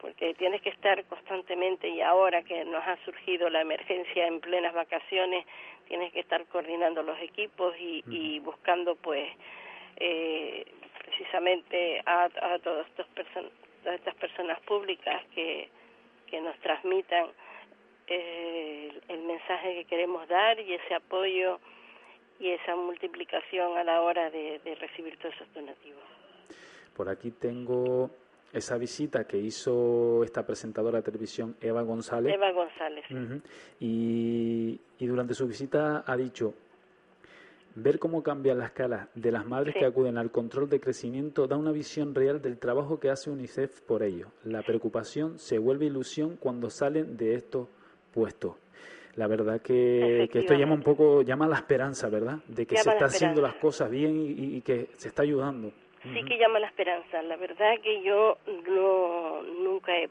Porque 0.00 0.34
tienes 0.34 0.60
que 0.60 0.70
estar 0.70 1.02
constantemente 1.04 1.88
y 1.88 2.00
ahora 2.00 2.42
que 2.42 2.64
nos 2.64 2.84
ha 2.84 2.96
surgido 3.04 3.48
la 3.48 3.60
emergencia 3.60 4.26
en 4.26 4.40
plenas 4.40 4.74
vacaciones, 4.74 5.46
tienes 5.88 6.12
que 6.12 6.20
estar 6.20 6.44
coordinando 6.46 7.02
los 7.02 7.18
equipos 7.20 7.74
y, 7.78 8.40
buscando 8.40 8.96
pues 8.96 9.28
eh, 9.98 10.66
precisamente 11.04 12.02
a, 12.04 12.24
a 12.24 12.58
todas, 12.58 12.86
estas 13.84 14.14
personas 14.16 14.60
públicas 14.62 15.22
que, 15.34 15.68
que 16.26 16.40
nos 16.40 16.58
transmitan 16.58 17.26
eh, 18.06 18.92
el 19.08 19.22
mensaje 19.22 19.74
que 19.74 19.84
queremos 19.84 20.26
dar 20.28 20.58
y 20.60 20.74
ese 20.74 20.94
apoyo 20.94 21.58
y 22.38 22.50
esa 22.50 22.76
multiplicación 22.76 23.76
a 23.78 23.84
la 23.84 24.02
hora 24.02 24.30
de, 24.30 24.60
de 24.64 24.74
recibir 24.74 25.16
todos 25.18 25.34
esos 25.34 25.52
donativos. 25.54 26.02
Por 26.94 27.08
aquí 27.08 27.30
tengo 27.30 28.10
esa 28.52 28.78
visita 28.78 29.24
que 29.24 29.36
hizo 29.36 30.22
esta 30.24 30.46
presentadora 30.46 30.98
de 30.98 31.02
televisión, 31.02 31.56
Eva 31.60 31.82
González. 31.82 32.34
Eva 32.34 32.52
González. 32.52 33.04
y, 33.80 34.80
y, 34.98 35.06
durante 35.06 35.34
su 35.34 35.46
visita 35.46 36.04
ha 36.06 36.16
dicho, 36.16 36.54
ver 37.74 37.98
cómo 37.98 38.22
cambian 38.22 38.58
las 38.58 38.70
caras 38.70 39.08
de 39.14 39.30
las 39.30 39.46
madres 39.46 39.74
que 39.78 39.84
acuden 39.84 40.16
al 40.16 40.30
control 40.30 40.70
de 40.70 40.80
crecimiento 40.80 41.46
da 41.46 41.56
una 41.56 41.72
visión 41.72 42.14
real 42.14 42.40
del 42.40 42.58
trabajo 42.58 42.98
que 42.98 43.10
hace 43.10 43.30
UNICEF 43.30 43.82
por 43.82 44.02
ello. 44.02 44.28
La 44.44 44.62
preocupación 44.62 45.38
se 45.38 45.58
vuelve 45.58 45.86
ilusión 45.86 46.36
cuando 46.36 46.70
salen 46.70 47.16
de 47.18 47.34
estos 47.34 47.68
puestos. 48.16 48.56
La 49.16 49.26
verdad 49.26 49.60
que, 49.60 50.24
esto 50.24 50.54
llama 50.54 50.74
un 50.74 50.82
poco, 50.82 51.22
llama 51.22 51.46
la 51.46 51.56
esperanza, 51.56 52.08
¿verdad? 52.08 52.38
De 52.48 52.66
que 52.66 52.76
se 52.76 52.90
está 52.90 53.06
haciendo 53.06 53.40
las 53.40 53.54
cosas 53.54 53.90
bien 53.90 54.12
y 54.16 54.60
que 54.62 54.88
se 54.94 55.08
está 55.08 55.22
ayudando 55.22 55.72
sí 56.14 56.22
que 56.24 56.38
llama 56.38 56.58
la 56.58 56.66
esperanza. 56.66 57.22
La 57.22 57.36
verdad 57.36 57.78
que 57.82 58.02
yo 58.02 58.38
no 58.68 59.42
nunca 59.42 59.92
he, 59.96 60.08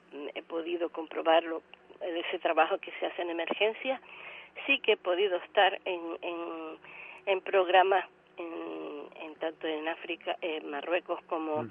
podido 0.48 0.90
comprobarlo 0.90 1.62
ese 2.02 2.40
trabajo 2.40 2.78
que 2.78 2.92
se 3.00 3.06
hace 3.06 3.22
en 3.22 3.30
emergencia. 3.32 4.02
Sí 4.66 4.80
que 4.80 4.94
he 4.94 4.98
podido 4.98 5.38
estar 5.38 5.80
en, 5.86 6.00
en, 7.26 7.42
programas 7.42 8.06
en, 8.38 9.36
tanto 9.36 9.68
en 9.68 9.88
África, 9.88 10.38
en 10.42 10.70
Marruecos 10.70 11.20
como 11.28 11.68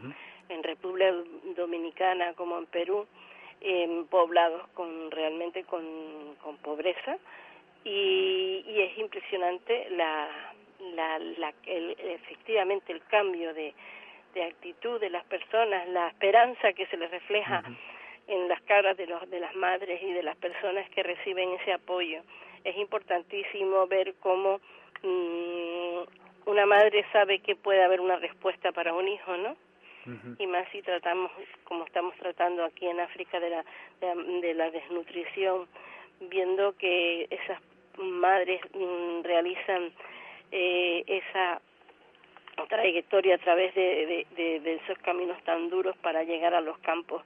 en 0.48 0.62
República 0.62 1.12
Dominicana 1.56 2.34
como 2.34 2.58
en 2.58 2.66
Perú, 2.66 3.06
en 3.60 4.06
poblados 4.06 4.68
con 4.74 5.10
realmente 5.10 5.64
con, 5.64 5.84
con 6.42 6.56
pobreza 6.58 7.16
y, 7.84 8.64
y 8.66 8.80
es 8.80 8.98
impresionante 8.98 9.88
la, 9.90 10.28
la, 10.94 11.18
la 11.18 11.52
el, 11.66 11.96
efectivamente 11.98 12.92
el 12.92 13.02
cambio 13.04 13.54
de, 13.54 13.74
de 14.34 14.44
actitud 14.44 15.00
de 15.00 15.10
las 15.10 15.24
personas, 15.24 15.88
la 15.88 16.08
esperanza 16.08 16.72
que 16.72 16.86
se 16.86 16.96
les 16.96 17.10
refleja 17.10 17.62
en 18.26 18.48
las 18.48 18.60
caras 18.62 18.96
de, 18.96 19.06
los, 19.06 19.28
de 19.30 19.40
las 19.40 19.54
madres 19.54 20.02
y 20.02 20.12
de 20.12 20.22
las 20.22 20.36
personas 20.36 20.88
que 20.90 21.02
reciben 21.02 21.50
ese 21.60 21.72
apoyo. 21.72 22.22
Es 22.64 22.76
importantísimo 22.76 23.86
ver 23.86 24.14
cómo 24.20 24.60
mm, 25.02 26.00
una 26.46 26.66
madre 26.66 27.04
sabe 27.12 27.40
que 27.40 27.56
puede 27.56 27.82
haber 27.82 28.00
una 28.00 28.16
respuesta 28.16 28.72
para 28.72 28.94
un 28.94 29.08
hijo, 29.08 29.36
¿no? 29.36 29.56
Y 30.38 30.46
más 30.46 30.68
si 30.70 30.82
tratamos, 30.82 31.30
como 31.64 31.84
estamos 31.84 32.14
tratando 32.16 32.64
aquí 32.64 32.86
en 32.86 33.00
África, 33.00 33.40
de 33.40 33.50
la, 33.50 33.64
de, 34.40 34.54
la 34.54 34.70
desnutrición, 34.70 35.66
viendo 36.20 36.76
que 36.76 37.26
esas 37.30 37.60
madres 37.98 38.60
mm, 38.74 39.22
realizan 39.22 39.92
eh, 40.52 41.04
esa 41.06 41.60
trayectoria 42.68 43.36
a 43.36 43.38
través 43.38 43.74
de, 43.74 44.26
de, 44.36 44.80
esos 44.84 44.98
caminos 44.98 45.42
tan 45.44 45.70
duros 45.70 45.96
para 45.98 46.22
llegar 46.22 46.54
a 46.54 46.60
los 46.60 46.78
campos 46.78 47.22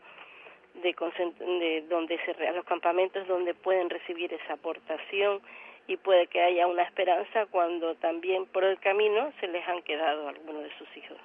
de, 0.74 0.94
de 0.94 1.84
donde 1.88 2.18
se 2.24 2.46
a 2.46 2.52
los 2.52 2.64
campamentos 2.64 3.26
donde 3.26 3.54
pueden 3.54 3.90
recibir 3.90 4.32
esa 4.32 4.54
aportación 4.54 5.40
y 5.86 5.96
puede 5.96 6.26
que 6.26 6.40
haya 6.40 6.66
una 6.66 6.82
esperanza 6.82 7.46
cuando 7.46 7.94
también 7.96 8.46
por 8.46 8.64
el 8.64 8.78
camino 8.78 9.32
se 9.40 9.48
les 9.48 9.66
han 9.66 9.82
quedado 9.82 10.28
algunos 10.28 10.62
de 10.62 10.70
sus 10.78 10.96
hijos. 10.96 11.18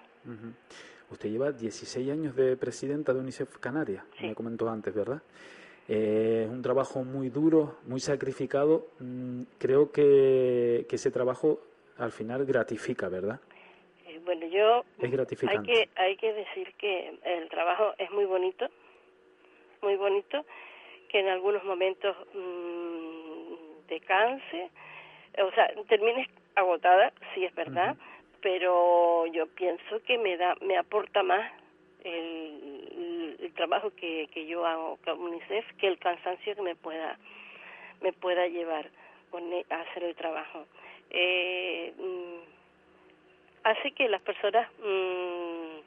Usted 1.14 1.30
lleva 1.30 1.52
16 1.52 2.10
años 2.10 2.36
de 2.36 2.58
presidenta 2.58 3.14
de 3.14 3.20
UNICEF 3.20 3.60
Canarias, 3.60 4.04
me 4.20 4.34
comentó 4.34 4.68
antes, 4.68 4.96
¿verdad? 4.96 5.22
Eh, 5.88 6.46
es 6.46 6.50
un 6.50 6.64
trabajo 6.64 7.04
muy 7.04 7.30
duro, 7.30 7.76
muy 7.86 8.00
sacrificado. 8.00 8.88
Mm, 9.00 9.44
creo 9.60 9.92
que, 9.92 10.88
que 10.90 10.96
ese 10.96 11.12
trabajo 11.12 11.60
al 12.00 12.12
final 12.12 12.46
gratifica, 12.46 13.10
¿verdad? 13.10 13.40
bueno, 14.26 14.48
yo 14.48 14.86
es 15.00 15.12
gratificante. 15.12 15.72
hay 15.72 15.86
que 15.86 16.02
hay 16.02 16.16
que 16.18 16.34
decir 16.34 16.74
que 16.80 17.20
el 17.26 17.48
trabajo 17.50 17.94
es 18.00 18.10
muy 18.10 18.26
bonito, 18.26 18.66
muy 19.82 19.96
bonito, 19.98 20.46
que 21.10 21.20
en 21.20 21.28
algunos 21.28 21.64
momentos 21.64 22.16
mmm, 22.34 23.86
te 23.88 24.00
canse, 24.00 24.72
o 25.38 25.52
sea, 25.52 25.70
termines 25.88 26.28
agotada, 26.56 27.14
sí 27.36 27.46
es 27.46 27.54
verdad, 27.54 27.98
pero 28.44 29.26
yo 29.28 29.48
pienso 29.48 30.04
que 30.06 30.18
me 30.18 30.38
da 30.38 30.56
me 30.62 30.78
aporta 30.78 31.24
más 31.24 31.52
el, 32.04 33.38
el, 33.40 33.54
trabajo 33.54 33.92
que, 33.96 34.28
que 34.34 34.46
yo 34.46 34.66
hago 34.66 35.00
con 35.06 35.20
UNICEF 35.20 35.66
que 35.78 35.88
el 35.88 35.98
cansancio 35.98 36.56
que 36.56 36.62
me 36.62 36.76
pueda 36.76 37.18
me 38.02 38.12
pueda 38.12 38.46
llevar 38.48 38.90
a 39.70 39.82
hacer 39.82 40.04
el 40.04 40.16
trabajo. 40.16 40.66
Eh, 41.10 41.94
mm, 41.98 42.44
hace 43.64 43.92
que 43.92 44.10
las 44.10 44.22
personas 44.22 44.70
mmm, 44.80 45.80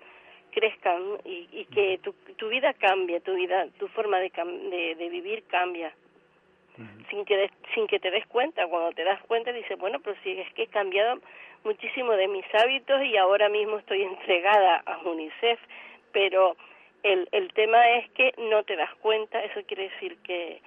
crezcan 0.52 1.02
y, 1.24 1.48
y 1.52 1.64
que 1.66 1.98
tu, 1.98 2.14
tu, 2.36 2.48
vida 2.48 2.72
cambie, 2.74 3.20
tu 3.20 3.34
vida, 3.34 3.68
tu 3.78 3.88
forma 3.88 4.18
de, 4.18 4.30
de, 4.70 4.94
de 4.94 5.08
vivir 5.10 5.44
cambia. 5.44 5.92
Sin 7.08 7.24
que, 7.24 7.50
sin 7.74 7.86
que 7.86 7.98
te 7.98 8.10
des 8.10 8.26
cuenta, 8.26 8.66
cuando 8.66 8.92
te 8.92 9.02
das 9.02 9.22
cuenta 9.22 9.50
dices, 9.50 9.78
bueno, 9.78 9.98
pero 10.00 10.14
si 10.22 10.32
es 10.32 10.52
que 10.52 10.64
he 10.64 10.66
cambiado 10.66 11.20
muchísimo 11.64 12.12
de 12.12 12.28
mis 12.28 12.44
hábitos 12.54 13.02
y 13.04 13.16
ahora 13.16 13.48
mismo 13.48 13.78
estoy 13.78 14.02
entregada 14.02 14.82
a 14.86 14.98
UNICEF, 14.98 15.60
pero 16.12 16.56
el, 17.02 17.28
el 17.32 17.52
tema 17.52 17.90
es 17.98 18.10
que 18.12 18.32
no 18.38 18.62
te 18.64 18.76
das 18.76 18.94
cuenta, 18.96 19.42
eso 19.42 19.60
quiere 19.66 19.90
decir 19.90 20.16
que, 20.22 20.60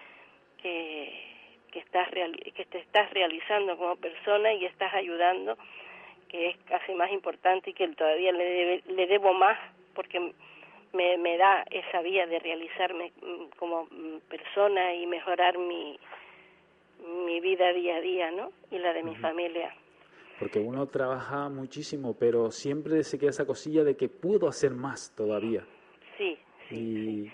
que, 0.62 1.14
que, 1.72 1.80
estás 1.80 2.10
real, 2.12 2.36
que 2.56 2.66
te 2.66 2.80
estás 2.80 3.10
realizando 3.12 3.78
como 3.78 3.96
persona 3.96 4.54
y 4.54 4.66
estás 4.66 4.94
ayudando 4.94 5.58
que 6.30 6.50
es 6.50 6.58
casi 6.68 6.94
más 6.94 7.12
importante 7.12 7.72
y 7.72 7.74
que 7.74 7.88
todavía 7.90 8.32
le, 8.32 8.84
le 8.86 9.08
debo 9.08 9.34
más 9.34 9.58
porque 9.96 10.32
me, 10.94 11.18
me 11.18 11.38
da 11.38 11.66
esa 11.70 12.02
vía 12.02 12.26
de 12.28 12.40
realizarme 12.40 13.12
mm, 13.22 13.58
como 13.58 13.86
mm, 13.86 14.20
persona 14.30 14.94
y 14.94 15.06
mejorar 15.08 15.58
mi, 15.58 16.00
mi 17.26 17.40
vida 17.40 17.74
día 17.74 17.98
a 17.98 18.02
día, 18.02 18.32
¿no? 18.32 18.52
Y 18.72 18.78
la 18.80 18.94
de 18.94 19.04
mi 19.04 19.16
familia. 19.16 19.74
Porque 20.40 20.60
uno 20.60 20.88
trabaja 20.88 21.50
muchísimo, 21.50 22.16
pero 22.18 22.52
siempre 22.52 23.04
se 23.04 23.20
queda 23.20 23.32
esa 23.32 23.46
cosilla 23.46 23.84
de 23.84 23.98
que 23.98 24.08
puedo 24.08 24.48
hacer 24.48 24.72
más 24.72 25.14
todavía. 25.16 25.66
Sí, 26.18 26.38
sí. 26.70 27.32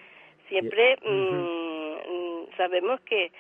Siempre 0.50 0.98
mm, 1.04 2.56
sabemos 2.58 3.00
que 3.02 3.32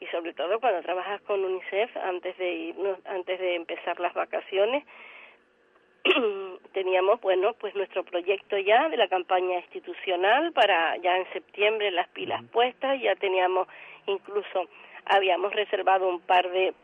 y 0.00 0.06
sobre 0.08 0.34
todo 0.34 0.60
cuando 0.60 0.82
trabajas 0.82 1.20
con 1.22 1.44
UNICEF 1.44 1.96
antes 1.96 2.36
de 2.36 2.52
irnos, 2.52 2.98
antes 3.06 3.38
de 3.38 3.54
empezar 3.54 3.98
las 4.00 4.12
vacaciones 4.12 4.84
teníamos 6.72 7.20
bueno 7.20 7.54
pues 7.54 7.74
nuestro 7.74 8.04
proyecto 8.04 8.58
ya 8.58 8.88
de 8.88 8.96
la 8.96 9.08
campaña 9.08 9.58
institucional 9.60 10.52
para 10.52 10.96
ya 10.98 11.16
en 11.16 11.32
septiembre 11.32 11.90
las 11.90 12.08
pilas 12.08 12.44
puestas 12.52 13.00
ya 13.00 13.14
teníamos 13.16 13.68
incluso 14.06 14.68
habíamos 15.06 15.54
reservado 15.54 16.08
un 16.08 16.20
par 16.20 16.50
de 16.50 16.74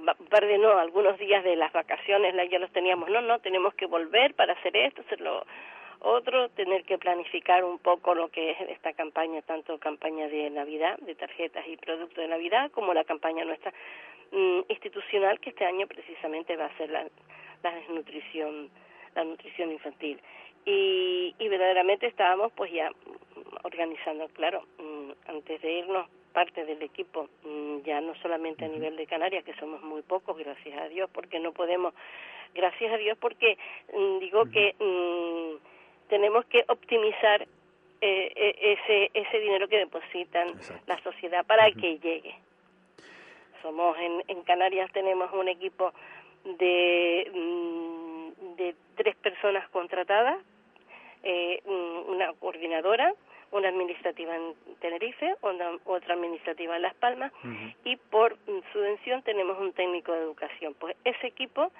un 0.00 0.26
par 0.26 0.46
de 0.46 0.58
no 0.58 0.78
algunos 0.78 1.18
días 1.18 1.44
de 1.44 1.56
las 1.56 1.72
vacaciones 1.72 2.34
ya 2.50 2.58
los 2.58 2.72
teníamos 2.72 3.08
no 3.10 3.20
no 3.20 3.38
tenemos 3.38 3.74
que 3.74 3.86
volver 3.86 4.34
para 4.34 4.54
hacer 4.54 4.76
esto 4.76 5.02
hacerlo 5.02 5.44
otro, 6.00 6.48
tener 6.50 6.84
que 6.84 6.98
planificar 6.98 7.64
un 7.64 7.78
poco 7.78 8.14
lo 8.14 8.30
que 8.30 8.52
es 8.52 8.60
esta 8.70 8.92
campaña, 8.94 9.42
tanto 9.42 9.78
campaña 9.78 10.28
de 10.28 10.50
Navidad, 10.50 10.98
de 11.00 11.14
tarjetas 11.14 11.66
y 11.68 11.76
productos 11.76 12.16
de 12.16 12.28
Navidad, 12.28 12.70
como 12.72 12.94
la 12.94 13.04
campaña 13.04 13.44
nuestra 13.44 13.72
mm, 14.32 14.60
institucional, 14.68 15.38
que 15.40 15.50
este 15.50 15.66
año 15.66 15.86
precisamente 15.86 16.56
va 16.56 16.66
a 16.66 16.76
ser 16.78 16.90
la, 16.90 17.06
la 17.62 17.70
desnutrición, 17.72 18.70
la 19.14 19.24
nutrición 19.24 19.72
infantil. 19.72 20.20
Y, 20.64 21.34
y 21.38 21.48
verdaderamente 21.48 22.06
estábamos 22.06 22.52
pues 22.52 22.72
ya 22.72 22.90
organizando, 23.62 24.28
claro, 24.28 24.64
mm, 24.78 25.10
antes 25.28 25.60
de 25.60 25.72
irnos 25.80 26.08
parte 26.32 26.64
del 26.64 26.82
equipo, 26.82 27.28
mm, 27.44 27.82
ya 27.84 28.00
no 28.00 28.14
solamente 28.16 28.64
a 28.64 28.68
nivel 28.68 28.96
de 28.96 29.06
Canarias, 29.06 29.44
que 29.44 29.54
somos 29.54 29.82
muy 29.82 30.02
pocos, 30.02 30.36
gracias 30.38 30.78
a 30.78 30.88
Dios, 30.88 31.10
porque 31.12 31.38
no 31.38 31.52
podemos, 31.52 31.94
gracias 32.54 32.92
a 32.92 32.96
Dios, 32.96 33.18
porque 33.18 33.58
digo 34.20 34.44
que 34.46 34.74
tenemos 36.08 36.44
que 36.46 36.64
optimizar 36.68 37.46
eh, 38.02 38.32
eh, 38.34 38.78
ese 38.82 39.10
ese 39.12 39.40
dinero 39.40 39.68
que 39.68 39.76
depositan 39.76 40.48
la 40.86 40.98
sociedad 41.02 41.44
para 41.44 41.70
que 41.70 41.98
llegue. 41.98 42.34
Somos 43.60 43.96
en, 43.98 44.24
en 44.26 44.42
Canarias 44.42 44.90
tenemos 44.92 45.30
un 45.34 45.48
equipo 45.48 45.92
de 46.44 47.30
mm, 47.34 48.56
de 48.56 48.74
tres 48.96 49.16
personas 49.16 49.68
contratadas, 49.68 50.38
eh, 51.22 51.60
una 51.66 52.32
coordinadora, 52.34 53.14
una 53.52 53.68
administrativa 53.68 54.34
en 54.34 54.54
Tenerife, 54.80 55.34
otra 55.84 56.14
administrativa 56.14 56.76
en 56.76 56.82
Las 56.82 56.94
Palmas 56.94 57.32
y 57.84 57.96
por 57.96 58.36
subvención 58.72 59.22
tenemos 59.22 59.58
un 59.58 59.72
técnico 59.72 60.12
de 60.12 60.20
educación. 60.20 60.74
Pues 60.78 60.96
ese 61.04 61.26
equipo 61.26 61.72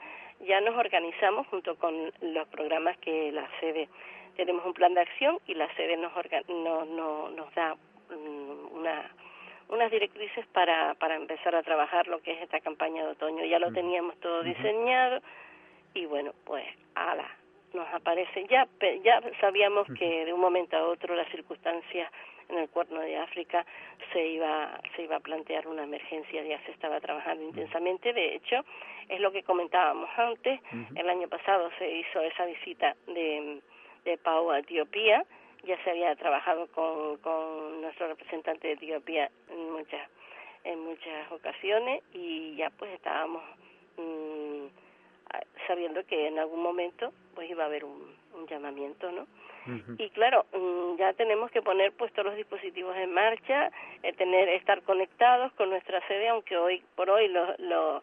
ya 0.47 0.61
nos 0.61 0.77
organizamos 0.77 1.47
junto 1.49 1.77
con 1.77 2.13
los 2.21 2.49
programas 2.49 2.97
que 2.99 3.31
la 3.33 3.49
sede 3.61 3.89
tenemos 4.37 4.65
un 4.65 4.73
plan 4.73 4.95
de 4.95 5.01
acción 5.01 5.39
y 5.47 5.55
la 5.55 5.73
sede 5.75 5.97
nos, 5.97 6.13
no, 6.49 6.85
no, 6.87 7.31
nos 7.31 7.55
da 7.55 7.75
mm, 7.75 8.75
una, 8.75 9.11
unas 9.69 9.91
directrices 9.91 10.47
para, 10.49 10.95
para 10.95 11.17
empezar 11.17 11.55
a 11.55 11.63
trabajar 11.63 12.09
lo 12.09 12.21
que 12.23 12.33
es 12.33 12.43
esta 12.43 12.61
campaña 12.61 13.05
de 13.05 13.11
otoño. 13.11 13.45
Ya 13.45 13.59
lo 13.59 13.73
teníamos 13.73 14.19
todo 14.21 14.43
diseñado 14.43 15.21
y 15.95 16.07
bueno, 16.07 16.33
pues 16.45 16.65
ala, 16.95 17.29
nos 17.75 17.89
aparece. 17.93 18.47
Ya, 18.49 18.67
ya 19.05 19.23
sabíamos 19.41 19.87
que 19.99 20.25
de 20.25 20.33
un 20.33 20.41
momento 20.41 20.77
a 20.77 20.87
otro 20.87 21.15
las 21.15 21.29
circunstancias 21.31 22.11
en 22.49 22.59
el 22.59 22.69
cuerno 22.69 23.01
de 23.01 23.17
África 23.17 23.65
se 24.13 24.27
iba, 24.27 24.81
se 24.97 25.03
iba 25.03 25.17
a 25.17 25.21
plantear 25.21 25.69
una 25.69 25.85
emergencia, 25.85 26.43
ya 26.43 26.61
se 26.65 26.73
estaba 26.73 27.01
trabajando 27.01 27.45
intensamente. 27.45 28.13
De 28.13 28.35
hecho, 28.35 28.65
es 29.09 29.21
lo 29.21 29.31
que 29.31 29.43
comentábamos 29.45 30.11
antes. 30.17 30.61
El 30.95 31.09
año 31.09 31.29
pasado 31.29 31.71
se 31.79 31.89
hizo 31.91 32.21
esa 32.23 32.45
visita 32.45 32.97
de 33.07 33.61
de 34.05 34.19
Pau 34.19 34.51
a 34.51 34.59
Etiopía. 34.59 35.25
Ya 35.65 35.83
se 35.85 35.91
había 35.91 36.15
trabajado 36.17 36.69
con, 36.69 37.19
con 37.19 37.83
nuestro 37.83 38.09
representante 38.09 38.69
de 38.69 38.75
Etiopía 38.75 39.31
en 39.51 39.73
muchas, 39.73 40.09
en 40.65 40.81
muchas 40.81 41.31
ocasiones 41.31 42.03
y 42.15 42.57
ya 42.57 42.71
pues 42.71 42.93
estábamos 42.93 43.43
mm, 43.99 44.30
sabiendo 45.67 46.05
que 46.07 46.27
en 46.27 46.39
algún 46.39 46.63
momento 46.63 47.13
pues 47.35 47.51
iba 47.51 47.65
a 47.65 47.67
haber 47.67 47.85
un, 47.85 48.19
llamamiento, 48.49 49.13
¿no? 49.13 49.27
Y 49.99 50.09
claro, 50.11 50.47
mm, 50.53 50.97
ya 50.97 51.13
tenemos 51.13 51.51
que 51.51 51.63
poner 51.63 51.93
pues 51.93 52.11
todos 52.13 52.27
los 52.27 52.37
dispositivos 52.37 52.97
en 52.97 53.13
marcha, 53.13 53.71
eh, 54.03 54.13
tener 54.15 54.49
estar 54.49 54.83
conectados 54.83 55.53
con 55.53 55.69
nuestra 55.69 56.01
sede, 56.09 56.29
aunque 56.29 56.57
hoy 56.57 56.83
por 56.97 57.11
hoy 57.11 57.29
los, 57.29 57.59
los, 57.61 58.03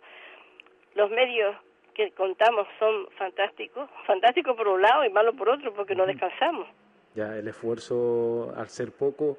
los 0.94 1.10
medios 1.10 1.56
que 1.96 2.12
contamos 2.12 2.68
son 2.80 3.08
fantásticos, 3.18 3.90
fantásticos 4.06 4.56
por 4.56 4.68
un 4.68 4.82
lado 4.82 5.04
y 5.04 5.10
malos 5.10 5.36
por 5.36 5.50
otro 5.50 5.74
porque 5.74 5.96
no 5.96 6.06
descansamos. 6.06 6.68
Ya 7.16 7.36
el 7.36 7.48
esfuerzo 7.48 8.54
al 8.56 8.70
ser 8.70 8.92
poco 8.92 9.38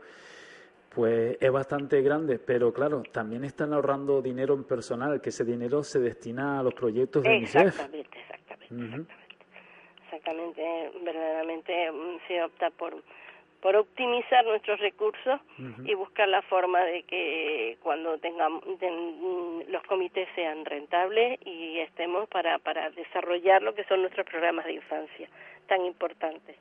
pues 0.98 1.38
es 1.40 1.52
bastante 1.52 2.02
grande, 2.02 2.40
pero 2.40 2.72
claro, 2.72 3.04
también 3.12 3.44
están 3.44 3.72
ahorrando 3.72 4.20
dinero 4.20 4.54
en 4.54 4.64
personal, 4.64 5.20
que 5.20 5.28
ese 5.28 5.44
dinero 5.44 5.84
se 5.84 6.00
destina 6.00 6.58
a 6.58 6.62
los 6.64 6.74
proyectos 6.74 7.22
de 7.22 7.36
UNICEF. 7.36 7.66
Exactamente, 7.66 8.18
exactamente, 8.18 9.14
exactamente. 10.02 10.90
verdaderamente 11.04 11.92
mm, 11.92 12.26
se 12.26 12.42
opta 12.42 12.70
por 12.70 13.00
por 13.60 13.76
optimizar 13.76 14.44
nuestros 14.44 14.78
recursos 14.78 15.40
y 15.84 15.92
buscar 15.94 16.28
la 16.28 16.42
forma 16.42 16.80
de 16.84 17.02
que 17.02 17.76
cuando 17.82 18.16
tengamos 18.18 18.62
los 19.68 19.82
comités 19.84 20.28
sean 20.36 20.64
rentables 20.64 21.40
y 21.44 21.78
estemos 21.80 22.28
para, 22.28 22.58
para 22.60 22.90
desarrollar 22.90 23.62
lo 23.62 23.74
que 23.74 23.82
son 23.84 24.02
nuestros 24.02 24.26
programas 24.26 24.64
de 24.64 24.74
infancia 24.74 25.28
tan 25.66 25.84
importantes. 25.84 26.56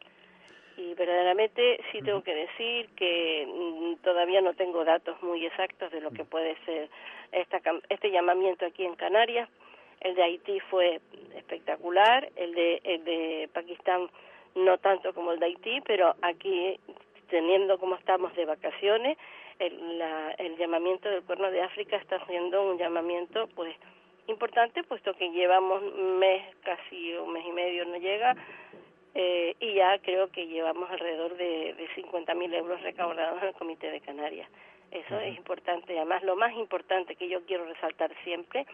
Y 0.77 0.93
verdaderamente 0.93 1.79
sí 1.91 2.01
tengo 2.03 2.21
que 2.21 2.35
decir 2.35 2.87
que 2.95 3.47
mm, 3.47 4.03
todavía 4.03 4.41
no 4.41 4.53
tengo 4.53 4.85
datos 4.85 5.21
muy 5.23 5.43
exactos 5.45 5.91
de 5.91 6.01
lo 6.01 6.11
que 6.11 6.23
puede 6.23 6.55
ser 6.65 6.89
esta, 7.31 7.59
este 7.89 8.11
llamamiento 8.11 8.65
aquí 8.65 8.85
en 8.85 8.95
Canarias. 8.95 9.49
El 10.01 10.13
de 10.13 10.23
Haití 10.23 10.59
fue 10.69 11.01
espectacular, 11.35 12.29
el 12.35 12.53
de, 12.53 12.79
el 12.83 13.03
de 13.03 13.49
Pakistán 13.51 14.07
no 14.53 14.77
tanto 14.77 15.13
como 15.13 15.31
el 15.31 15.39
de 15.39 15.47
Haití, 15.47 15.81
pero 15.81 16.15
aquí, 16.21 16.79
teniendo 17.29 17.79
como 17.79 17.95
estamos 17.95 18.35
de 18.35 18.45
vacaciones, 18.45 19.17
el, 19.57 20.01
el 20.37 20.57
llamamiento 20.57 21.09
del 21.09 21.23
Cuerno 21.23 21.49
de 21.49 21.61
África 21.61 21.97
está 21.97 22.23
siendo 22.27 22.69
un 22.69 22.77
llamamiento, 22.77 23.47
pues, 23.55 23.75
importante, 24.27 24.83
puesto 24.83 25.13
que 25.13 25.29
llevamos 25.31 25.81
un 25.81 26.19
mes, 26.19 26.43
casi 26.63 27.13
un 27.15 27.33
mes 27.33 27.45
y 27.47 27.51
medio 27.51 27.85
no 27.85 27.97
llega, 27.97 28.35
eh, 29.19 29.55
y 29.59 29.73
ya 29.73 29.97
creo 29.97 30.29
que 30.29 30.45
llevamos 30.45 30.91
alrededor 30.91 31.35
de, 31.37 31.73
de 31.73 31.89
50.000 31.95 32.53
euros 32.53 32.79
recaudados 32.83 33.41
en 33.41 33.47
el 33.47 33.55
Comité 33.55 33.89
de 33.89 33.99
Canarias. 33.99 34.47
Eso 34.91 35.19
es 35.19 35.35
importante. 35.35 35.97
Además, 35.97 36.21
lo 36.21 36.35
más 36.35 36.53
importante 36.53 37.15
que 37.15 37.27
yo 37.27 37.43
quiero 37.47 37.65
resaltar 37.65 38.11
siempre 38.23 38.67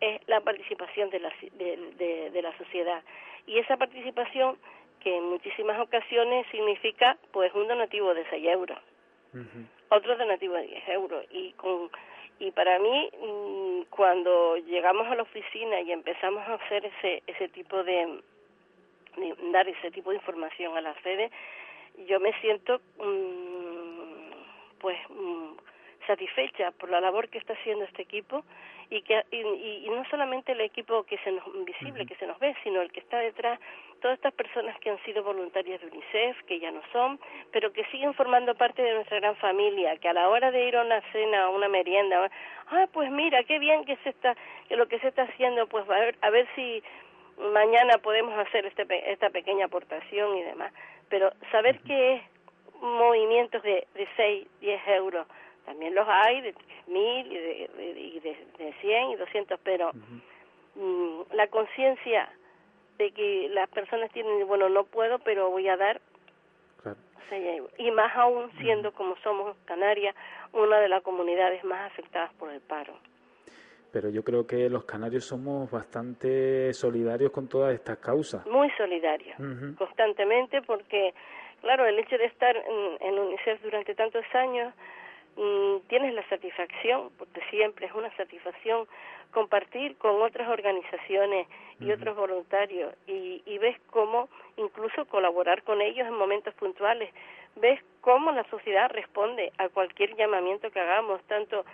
es 0.00 0.20
la 0.26 0.40
participación 0.40 1.10
de 1.10 1.20
la, 1.20 1.32
de, 1.52 2.30
de 2.32 2.42
la 2.42 2.58
sociedad. 2.58 3.04
Y 3.46 3.58
esa 3.58 3.76
participación 3.76 4.58
que 4.98 5.16
en 5.16 5.24
muchísimas 5.30 5.78
ocasiones 5.78 6.44
significa 6.50 7.16
pues 7.30 7.54
un 7.54 7.68
donativo 7.68 8.14
de 8.14 8.24
6 8.30 8.48
euros, 8.48 8.78
otro 9.90 10.16
donativo 10.16 10.54
de 10.54 10.66
10 10.66 10.88
euros 10.88 11.24
y 11.30 11.52
con 11.52 11.88
y 12.40 12.50
para 12.50 12.80
mí 12.80 13.10
mm, 13.22 13.82
cuando 13.90 14.56
llegamos 14.56 15.06
a 15.06 15.14
la 15.14 15.22
oficina 15.22 15.80
y 15.82 15.92
empezamos 15.92 16.42
a 16.48 16.54
hacer 16.54 16.84
ese 16.86 17.22
ese 17.26 17.48
tipo 17.48 17.84
de, 17.84 18.22
dar 19.52 19.68
ese 19.68 19.90
tipo 19.90 20.10
de 20.10 20.16
información 20.16 20.76
a 20.76 20.80
la 20.80 20.94
sede 21.02 21.30
yo 22.08 22.20
me 22.20 22.32
siento 22.40 22.80
mm, 22.98 24.78
pues 24.78 24.98
mm, 25.08 25.54
satisfecha 26.06 26.70
por 26.72 26.90
la 26.90 27.00
labor 27.00 27.28
que 27.28 27.38
está 27.38 27.54
haciendo 27.54 27.84
este 27.84 28.02
equipo 28.02 28.44
y 28.90 29.00
que 29.02 29.24
y, 29.30 29.88
no 29.88 30.04
solamente 30.10 30.52
el 30.52 30.60
equipo 30.60 31.04
que 31.04 31.16
se 31.18 31.32
nos 31.32 31.44
visible 31.64 32.04
que 32.04 32.16
se 32.16 32.26
nos 32.26 32.38
ve 32.38 32.54
sino 32.62 32.82
el 32.82 32.92
que 32.92 33.00
está 33.00 33.18
detrás 33.18 33.58
todas 34.02 34.16
estas 34.18 34.34
personas 34.34 34.78
que 34.80 34.90
han 34.90 35.02
sido 35.04 35.22
voluntarias 35.22 35.80
de 35.80 35.86
UNICEF 35.86 36.42
que 36.42 36.60
ya 36.60 36.70
no 36.70 36.82
son 36.92 37.18
pero 37.52 37.72
que 37.72 37.84
siguen 37.86 38.12
formando 38.12 38.54
parte 38.54 38.82
de 38.82 38.94
nuestra 38.94 39.20
gran 39.20 39.36
familia 39.36 39.96
que 39.96 40.08
a 40.08 40.12
la 40.12 40.28
hora 40.28 40.50
de 40.50 40.68
ir 40.68 40.76
a 40.76 40.82
una 40.82 41.00
cena 41.12 41.48
o 41.48 41.56
una 41.56 41.68
merienda 41.68 42.30
ah 42.68 42.86
pues 42.92 43.10
mira 43.10 43.42
qué 43.44 43.58
bien 43.58 43.84
que 43.84 43.96
se 43.98 44.10
está 44.10 44.36
que 44.68 44.76
lo 44.76 44.86
que 44.88 44.98
se 44.98 45.08
está 45.08 45.22
haciendo 45.22 45.66
pues 45.66 45.88
a 45.88 45.98
ver 45.98 46.16
a 46.20 46.30
ver 46.30 46.46
si 46.54 46.82
mañana 47.38 47.98
podemos 47.98 48.36
hacer 48.38 48.66
este 48.66 49.12
esta 49.12 49.30
pequeña 49.30 49.66
aportación 49.66 50.36
y 50.36 50.42
demás 50.42 50.72
pero 51.08 51.32
saber 51.50 51.80
que 51.80 52.14
es 52.14 52.22
movimientos 52.80 53.62
de 53.62 53.86
de 53.94 54.08
6, 54.16 54.48
10 54.60 54.88
euros 54.88 55.26
también 55.64 55.94
los 55.94 56.06
hay 56.08 56.40
de 56.42 56.54
3.000 56.54 57.26
y 57.26 57.38
de, 57.38 57.70
de, 58.20 58.64
de, 58.64 58.72
100 58.80 59.10
y 59.10 59.16
200, 59.16 59.60
pero 59.62 59.92
mm, 60.74 61.20
la 61.32 61.46
conciencia 61.48 62.28
de 62.98 63.10
que 63.12 63.48
las 63.50 63.68
personas 63.70 64.10
tienen, 64.12 64.46
bueno, 64.46 64.68
no 64.68 64.84
puedo, 64.84 65.18
pero 65.20 65.50
voy 65.50 65.68
a 65.68 65.76
dar. 65.76 66.00
Y 67.78 67.90
más 67.90 68.14
aún 68.16 68.50
siendo, 68.58 68.92
como 68.92 69.16
somos 69.16 69.56
Canarias, 69.64 70.14
una 70.52 70.78
de 70.78 70.88
las 70.88 71.02
comunidades 71.02 71.64
más 71.64 71.90
afectadas 71.90 72.32
por 72.34 72.52
el 72.52 72.60
paro. 72.60 72.94
Pero 73.94 74.10
yo 74.10 74.24
creo 74.24 74.44
que 74.44 74.68
los 74.68 74.84
canarios 74.84 75.24
somos 75.24 75.70
bastante 75.70 76.74
solidarios 76.74 77.30
con 77.30 77.48
todas 77.48 77.72
estas 77.72 77.98
causas. 77.98 78.44
Muy 78.46 78.68
solidarios, 78.76 79.36
constantemente, 79.78 80.60
porque, 80.62 81.14
claro, 81.60 81.86
el 81.86 81.98
hecho 82.00 82.18
de 82.18 82.26
estar 82.26 82.56
en, 82.56 82.98
en 83.00 83.18
UNICEF 83.18 83.62
durante 83.62 83.94
tantos 83.94 84.24
años 84.34 84.74
Mm, 85.36 85.80
tienes 85.88 86.14
la 86.14 86.26
satisfacción, 86.28 87.10
porque 87.18 87.40
siempre 87.50 87.86
es 87.86 87.92
una 87.92 88.14
satisfacción 88.16 88.86
compartir 89.32 89.96
con 89.96 90.22
otras 90.22 90.48
organizaciones 90.48 91.48
y 91.80 91.90
otros 91.90 92.16
voluntarios 92.16 92.94
y, 93.08 93.42
y 93.44 93.58
ves 93.58 93.76
cómo 93.90 94.28
incluso 94.56 95.06
colaborar 95.06 95.64
con 95.64 95.80
ellos 95.80 96.06
en 96.06 96.14
momentos 96.14 96.54
puntuales, 96.54 97.12
ves 97.56 97.80
cómo 98.00 98.30
la 98.30 98.44
sociedad 98.44 98.88
responde 98.90 99.52
a 99.58 99.68
cualquier 99.70 100.14
llamamiento 100.14 100.70
que 100.70 100.78
hagamos, 100.78 101.20
tanto 101.24 101.64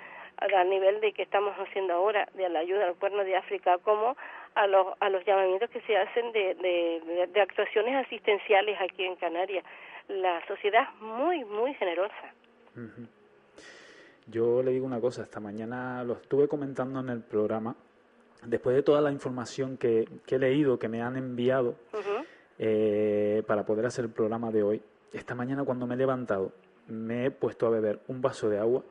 a 0.41 0.65
nivel 0.65 1.01
de 1.01 1.13
que 1.13 1.23
estamos 1.23 1.55
haciendo 1.57 1.95
ahora 1.95 2.29
de 2.35 2.49
la 2.49 2.61
ayuda 2.61 2.87
al 2.87 2.95
cuerno 2.95 3.25
de 3.25 3.37
África 3.37 3.79
como 3.79 4.17
a 4.55 4.67
los, 4.67 4.87
a 5.01 5.09
los 5.11 5.25
llamamientos 5.25 5.71
que 5.71 5.81
se 5.83 5.97
hacen 5.97 6.33
de, 6.33 6.55
de, 6.55 7.27
de 7.27 7.41
actuaciones 7.41 8.07
asistenciales 8.07 8.79
aquí 8.81 9.05
en 9.05 9.17
Canarias. 9.17 9.65
La 10.09 10.45
sociedad 10.47 10.89
es 10.95 11.03
muy, 11.03 11.45
muy 11.45 11.75
generosa. 11.75 12.35
Yo 14.27 14.63
le 14.63 14.71
digo 14.71 14.87
una 14.87 15.01
cosa, 15.01 15.23
esta 15.23 15.41
mañana 15.41 16.03
lo 16.05 16.15
estuve 16.15 16.49
comentando 16.49 17.01
en 17.01 17.11
el 17.11 17.21
programa, 17.21 17.77
después 18.45 18.75
de 18.77 18.83
toda 18.83 19.01
la 19.01 19.13
información 19.13 19.77
que, 19.77 20.09
he 20.29 20.39
leído, 20.39 20.79
que 20.79 20.89
me 20.89 21.03
han 21.03 21.17
enviado 21.17 21.75
eh, 22.59 23.43
para 23.47 23.65
poder 23.65 23.87
hacer 23.87 24.07
el 24.07 24.13
programa 24.13 24.51
de 24.51 24.63
hoy, 24.63 24.83
esta 25.13 25.35
mañana 25.35 25.65
cuando 25.65 25.87
me 25.87 25.95
he 25.95 25.99
levantado 25.99 26.53
me 26.91 27.27
he 27.27 27.31
puesto 27.31 27.67
a 27.67 27.71
beber 27.71 28.01
un 28.09 28.21
vaso 28.21 28.49
de 28.49 28.59
agua. 28.59 28.83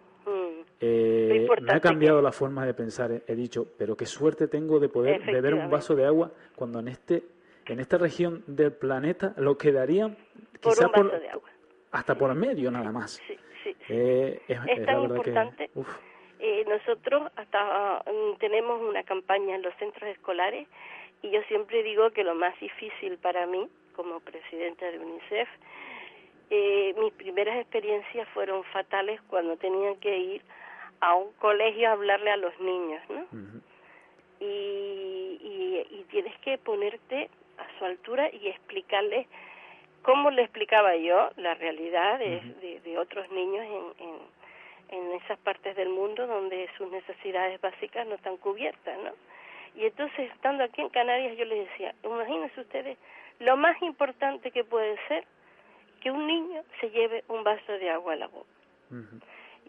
Eh, 0.82 1.48
me 1.62 1.74
ha 1.74 1.80
cambiado 1.80 2.22
la 2.22 2.32
forma 2.32 2.66
de 2.66 2.74
pensar. 2.74 3.12
He, 3.28 3.36
dicho, 3.36 3.68
pero 3.78 3.98
qué 3.98 4.06
suerte 4.06 4.48
tengo 4.48 4.80
de 4.80 4.88
poder 4.88 5.22
beber 5.26 5.54
un 5.54 5.70
vaso 5.70 5.96
de 5.96 6.06
agua 6.06 6.32
cuando 6.56 6.80
en 6.80 6.88
este 6.88 7.24
en 7.66 7.80
esta 7.80 7.98
región 7.98 8.44
del 8.48 8.72
planeta 8.72 9.34
lo 9.38 9.58
quedaría 9.58 10.16
quizá 10.60 10.90
por, 10.90 11.22
hasta 11.92 12.16
por 12.16 12.34
medio 12.34 12.72
nada 12.72 12.92
más. 12.92 13.22
Eh, 13.90 14.42
es, 14.48 14.86
tan 14.86 15.04
importante. 15.04 15.70
eh, 16.40 16.66
nosotros 16.68 17.32
hasta 17.36 18.04
mm, 18.06 18.38
tenemos 18.40 18.82
una 18.82 19.04
campaña 19.04 19.56
en 19.56 19.62
los 19.62 19.74
centros 19.76 20.10
escolares 20.10 20.68
y 21.22 21.32
yo 21.32 21.42
siempre 21.48 21.84
digo 21.84 22.10
que 22.12 22.24
lo 22.24 22.34
más 22.36 22.60
difícil 22.60 23.18
para 23.18 23.46
mí, 23.46 23.68
como 23.96 24.20
presidenta 24.22 24.90
de 24.90 25.00
UNICEF, 25.00 25.50
eh, 26.50 26.96
mis 26.98 27.14
primeras 27.14 27.58
experiencias 27.58 28.28
fueron 28.30 28.64
fatales 28.66 29.22
cuando 29.28 29.58
tenían 29.58 29.98
que 29.98 30.18
ir 30.18 30.42
a 31.02 31.16
un 31.16 31.32
colegio 31.34 31.90
a 31.90 31.94
hablarle 31.94 32.32
a 32.32 32.38
los 32.38 32.58
niños, 32.60 33.02
¿no? 33.10 33.26
y, 34.40 34.46
y, 34.46 35.88
y, 35.92 36.06
tienes 36.10 36.38
que 36.40 36.58
ponerte 36.58 37.30
a 37.58 37.78
su 37.78 37.86
altura 37.86 38.30
y 38.32 38.48
explicarles 38.48 39.28
cómo 40.02 40.32
le 40.32 40.44
explicaba 40.44 40.96
yo 40.96 41.30
la 41.36 41.56
realidad 41.56 42.20
de, 42.20 42.80
de, 42.84 42.98
otros 42.98 43.30
niños 43.32 43.66
en, 43.66 44.08
en, 44.08 44.98
en, 44.98 45.12
esas 45.22 45.38
partes 45.40 45.76
del 45.76 45.90
mundo 45.90 46.26
donde 46.26 46.70
sus 46.78 46.90
necesidades 46.90 47.60
básicas 47.60 48.08
no 48.08 48.16
están 48.16 48.38
cubiertas, 48.38 48.98
¿no? 49.04 49.12
Y 49.76 49.86
entonces, 49.86 50.32
estando 50.32 50.64
aquí 50.64 50.82
en 50.82 50.90
Canarias, 50.90 51.38
yo 51.38 51.46
les 51.46 51.70
decía, 51.70 51.94
imagínense 52.04 52.60
ustedes, 52.60 52.98
lo 53.40 53.56
más 53.56 53.82
importante 53.82 54.52
que 54.52 54.64
puede 54.64 54.98
ser 55.08 55.26
que 56.02 56.12
un 56.12 56.26
niño 56.26 56.64
se 56.80 56.90
lleve 56.90 57.24
un 57.28 57.44
vaso 57.44 57.72
de 57.74 57.90
agua 57.90 58.14
a 58.14 58.16
la 58.16 58.28
boca. 58.28 58.50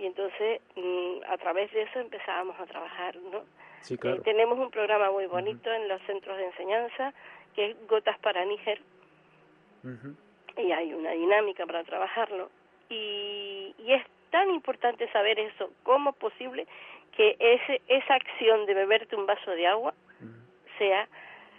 Y 0.00 0.06
entonces, 0.06 0.62
mm, 0.76 1.24
a 1.28 1.36
través 1.36 1.70
de 1.72 1.82
eso 1.82 2.00
empezábamos 2.00 2.58
a 2.58 2.64
trabajar, 2.64 3.14
¿no? 3.16 3.44
Sí, 3.82 3.98
claro. 3.98 4.16
Eh, 4.16 4.20
tenemos 4.24 4.58
un 4.58 4.70
programa 4.70 5.10
muy 5.10 5.26
bonito 5.26 5.70
en 5.70 5.88
los 5.88 6.00
centros 6.02 6.38
de 6.38 6.46
enseñanza, 6.46 7.12
que 7.54 7.66
es 7.66 7.86
Gotas 7.86 8.18
para 8.20 8.42
Níger, 8.46 8.80
y 10.56 10.72
hay 10.72 10.94
una 10.94 11.10
dinámica 11.10 11.66
para 11.66 11.84
trabajarlo. 11.84 12.48
Y, 12.88 13.74
y 13.78 13.92
es 13.92 14.02
tan 14.30 14.48
importante 14.50 15.06
saber 15.12 15.38
eso, 15.38 15.70
cómo 15.82 16.10
es 16.10 16.16
posible 16.16 16.66
que 17.14 17.36
ese, 17.38 17.82
esa 17.88 18.14
acción 18.14 18.64
de 18.64 18.72
beberte 18.72 19.16
un 19.16 19.26
vaso 19.26 19.50
de 19.50 19.66
agua 19.66 19.92
sea 20.78 21.06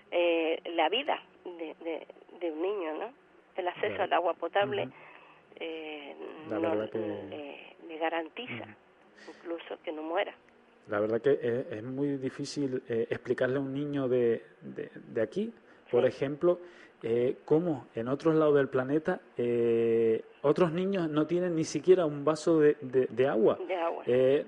eh, 0.09 0.59
la 0.73 0.89
vida 0.89 1.21
de, 1.45 1.75
de, 1.83 2.07
de, 2.39 2.51
un 2.51 2.61
niño, 2.61 2.93
¿no? 2.95 3.13
El 3.55 3.67
acceso 3.67 4.01
al 4.01 4.13
agua 4.13 4.33
potable 4.33 4.89
eh, 5.57 6.15
no, 6.49 6.59
le, 7.91 7.97
garantiza 7.97 8.65
incluso 9.27 9.77
que 9.83 9.91
no 9.91 10.03
muera. 10.03 10.33
La 10.89 10.99
verdad 10.99 11.21
que 11.21 11.31
es, 11.31 11.71
es 11.71 11.83
muy 11.83 12.17
difícil 12.17 12.81
eh, 12.87 13.07
explicarle 13.09 13.57
a 13.57 13.59
un 13.59 13.73
niño 13.73 14.07
de, 14.07 14.43
de, 14.61 14.89
de 14.95 15.21
aquí, 15.21 15.53
por 15.89 16.05
ejemplo, 16.05 16.59
eh, 17.03 17.37
cómo 17.45 17.87
en 17.95 18.07
otros 18.07 18.35
lados 18.35 18.53
del 18.53 18.69
planeta 18.69 19.19
eh, 19.35 20.23
otros 20.43 20.71
niños 20.71 21.09
no 21.09 21.25
tienen 21.25 21.55
ni 21.55 21.63
siquiera 21.63 22.05
un 22.05 22.23
vaso 22.23 22.59
de, 22.59 22.77
de, 22.79 23.27
agua. 23.27 23.57
Eh, 24.05 24.45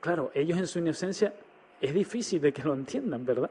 claro, 0.00 0.30
ellos 0.32 0.56
en 0.56 0.66
su 0.66 0.78
inocencia 0.78 1.34
es 1.78 1.92
difícil 1.92 2.40
de 2.40 2.50
que 2.50 2.62
lo 2.62 2.72
entiendan, 2.72 3.26
¿verdad? 3.26 3.50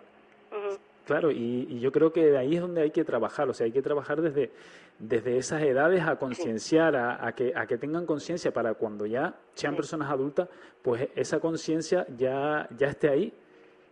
Claro, 1.05 1.29
y, 1.31 1.79
yo 1.79 1.91
creo 1.91 2.11
que 2.11 2.35
ahí 2.37 2.55
es 2.55 2.61
donde 2.61 2.81
hay 2.81 2.91
que 2.91 3.03
trabajar, 3.03 3.47
o 3.47 3.53
sea, 3.53 3.65
hay 3.65 3.71
que 3.71 3.81
trabajar 3.81 4.21
desde, 4.21 4.51
desde 4.97 5.37
esas 5.37 5.61
edades 5.61 6.01
a 6.01 6.17
concienciar, 6.17 6.95
a, 6.95 7.31
que, 7.33 7.53
a 7.55 7.67
que 7.67 7.77
tengan 7.77 8.05
conciencia 8.05 8.51
para 8.51 8.73
cuando 8.73 9.05
ya 9.05 9.35
sean 9.53 9.75
personas 9.75 10.09
adultas, 10.09 10.49
pues 10.81 11.09
esa 11.15 11.39
conciencia 11.39 12.05
ya, 12.17 12.67
ya 12.77 12.87
esté 12.87 13.09
ahí 13.09 13.33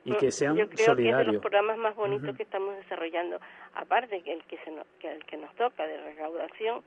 y 0.06 0.14
que 0.16 0.32
sean 0.32 0.56
yo 0.56 0.68
creo 0.68 0.96
Que 0.96 1.10
es 1.10 1.18
de 1.18 1.24
los 1.26 1.42
programas 1.42 1.78
más 1.78 1.96
bonitos 1.96 2.36
que 2.36 2.44
estamos 2.44 2.76
desarrollando, 2.78 3.40
aparte 3.76 4.22
que 4.22 4.34
el 4.34 4.44
que, 4.46 4.58
se 4.58 4.72
nos, 4.72 4.86
que 5.00 5.12
el 5.12 5.24
que 5.26 5.38
nos 5.38 5.54
toca 5.56 5.86
de 5.86 5.98
recaudación 6.02 6.84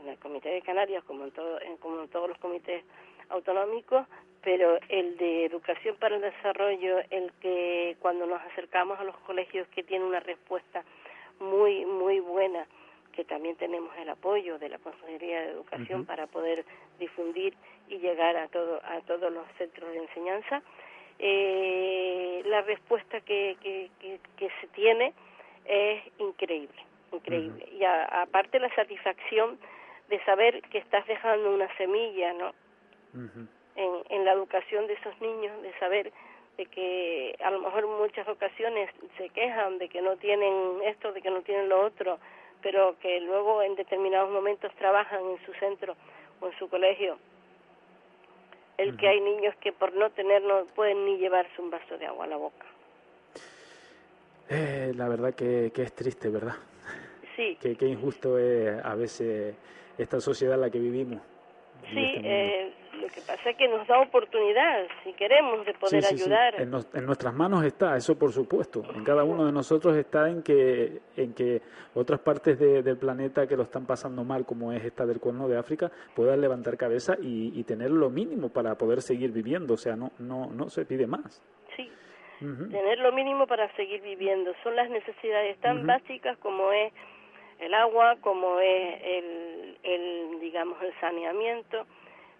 en 0.00 0.08
el 0.08 0.18
Comité 0.18 0.50
de 0.50 0.62
Canarias, 0.62 1.02
como 1.04 1.24
en, 1.24 1.30
todo, 1.30 1.58
como 1.80 2.02
en 2.02 2.08
todos 2.08 2.28
los 2.28 2.38
comités 2.38 2.84
autonómicos, 3.30 4.06
pero 4.44 4.78
el 4.90 5.16
de 5.16 5.46
educación 5.46 5.96
para 5.96 6.16
el 6.16 6.22
desarrollo, 6.22 6.98
el 7.10 7.32
que 7.40 7.96
cuando 8.00 8.26
nos 8.26 8.40
acercamos 8.42 9.00
a 9.00 9.04
los 9.04 9.16
colegios 9.20 9.66
que 9.68 9.82
tiene 9.82 10.04
una 10.04 10.20
respuesta 10.20 10.84
muy, 11.40 11.86
muy 11.86 12.20
buena, 12.20 12.66
que 13.12 13.24
también 13.24 13.56
tenemos 13.56 13.90
el 13.96 14.08
apoyo 14.10 14.58
de 14.58 14.68
la 14.68 14.78
Consejería 14.78 15.40
de 15.40 15.50
Educación 15.52 16.04
para 16.04 16.26
poder 16.26 16.64
difundir 16.98 17.54
y 17.88 17.98
llegar 17.98 18.36
a, 18.36 18.48
todo, 18.48 18.80
a 18.84 19.00
todos 19.02 19.32
los 19.32 19.46
centros 19.56 19.90
de 19.90 19.98
enseñanza, 19.98 20.62
eh, 21.18 22.42
la 22.44 22.62
respuesta 22.62 23.20
que, 23.20 23.56
que, 23.62 23.90
que, 24.36 24.50
se 24.60 24.66
tiene 24.68 25.14
es 25.64 26.02
increíble, 26.18 26.82
increíble. 27.12 27.66
Y 27.72 27.84
aparte 27.84 28.58
la 28.58 28.74
satisfacción 28.74 29.58
de 30.08 30.22
saber 30.24 30.60
que 30.62 30.78
estás 30.78 31.06
dejando 31.06 31.54
una 31.54 31.74
semilla, 31.76 32.32
¿no? 32.34 32.52
En, 33.76 33.90
en 34.08 34.24
la 34.24 34.32
educación 34.32 34.86
de 34.86 34.94
esos 34.94 35.20
niños, 35.20 35.60
de 35.62 35.72
saber 35.78 36.12
de 36.56 36.66
que 36.66 37.36
a 37.44 37.50
lo 37.50 37.60
mejor 37.60 37.84
en 37.84 37.98
muchas 37.98 38.28
ocasiones 38.28 38.90
se 39.18 39.28
quejan 39.30 39.78
de 39.78 39.88
que 39.88 40.00
no 40.00 40.16
tienen 40.16 40.52
esto, 40.84 41.12
de 41.12 41.20
que 41.20 41.30
no 41.30 41.42
tienen 41.42 41.68
lo 41.68 41.84
otro, 41.84 42.18
pero 42.62 42.96
que 43.00 43.20
luego 43.20 43.62
en 43.62 43.74
determinados 43.74 44.30
momentos 44.30 44.72
trabajan 44.76 45.20
en 45.24 45.44
su 45.44 45.52
centro 45.54 45.96
o 46.40 46.46
en 46.46 46.58
su 46.58 46.68
colegio. 46.68 47.18
El 48.78 48.96
que 48.96 49.08
hay 49.08 49.20
niños 49.20 49.54
que 49.60 49.72
por 49.72 49.94
no 49.94 50.10
tener 50.10 50.42
no 50.42 50.64
pueden 50.74 51.04
ni 51.04 51.18
llevarse 51.18 51.60
un 51.60 51.70
vaso 51.70 51.96
de 51.96 52.06
agua 52.06 52.24
a 52.24 52.28
la 52.28 52.36
boca. 52.36 52.66
Eh, 54.48 54.92
la 54.96 55.08
verdad 55.08 55.34
que, 55.34 55.70
que, 55.72 55.82
es 55.82 55.94
triste, 55.94 56.28
¿verdad? 56.28 56.56
Sí. 57.36 57.56
que, 57.60 57.76
que 57.76 57.86
injusto 57.86 58.38
es 58.38 58.84
a 58.84 58.94
veces 58.94 59.54
esta 59.96 60.20
sociedad 60.20 60.54
en 60.56 60.60
la 60.60 60.70
que 60.70 60.78
vivimos. 60.78 61.20
Sí, 61.90 61.98
este 61.98 62.20
eh, 62.24 62.73
lo 63.04 63.10
que 63.10 63.20
pasa 63.20 63.50
es 63.50 63.56
que 63.56 63.68
nos 63.68 63.86
da 63.86 64.00
oportunidad, 64.00 64.86
si 65.02 65.12
queremos, 65.12 65.66
de 65.66 65.74
poder 65.74 66.02
ayudar. 66.06 66.54
En, 66.54 66.72
en, 66.72 67.04
nuestras 67.04 67.34
manos 67.34 67.62
está, 67.62 67.96
eso 67.98 68.18
por 68.18 68.32
supuesto. 68.32 68.82
En 68.94 69.04
cada 69.04 69.24
uno 69.24 69.44
de 69.44 69.52
nosotros 69.52 69.94
está 69.94 70.30
en 70.30 70.42
que, 70.42 71.02
en 71.14 71.34
que 71.34 71.60
otras 71.92 72.20
partes 72.20 72.58
del 72.58 72.96
planeta 72.96 73.46
que 73.46 73.58
lo 73.58 73.64
están 73.64 73.84
pasando 73.84 74.24
mal, 74.24 74.46
como 74.46 74.72
es 74.72 74.82
esta 74.82 75.04
del 75.04 75.20
Cuerno 75.20 75.48
de 75.48 75.58
África, 75.58 75.92
puedan 76.14 76.40
levantar 76.40 76.78
cabeza 76.78 77.14
y, 77.20 77.62
tener 77.64 77.90
lo 77.90 78.08
mínimo 78.08 78.48
para 78.48 78.74
poder 78.76 79.02
seguir 79.02 79.32
viviendo. 79.32 79.74
O 79.74 79.78
sea, 79.78 79.96
no, 79.96 80.12
no, 80.18 80.46
no 80.46 80.70
se 80.70 80.86
pide 80.86 81.06
más. 81.06 81.42
Sí, 81.76 81.90
tener 82.40 82.98
lo 83.00 83.12
mínimo 83.12 83.46
para 83.46 83.70
seguir 83.76 84.00
viviendo. 84.00 84.54
Son 84.62 84.74
las 84.74 84.88
necesidades 84.88 85.58
tan 85.58 85.86
básicas 85.86 86.38
como 86.38 86.72
es 86.72 86.90
el 87.58 87.74
agua, 87.74 88.16
como 88.22 88.60
es 88.60 89.02
el, 89.02 89.78
el 89.82 90.40
digamos, 90.40 90.80
el 90.82 90.94
saneamiento 91.00 91.86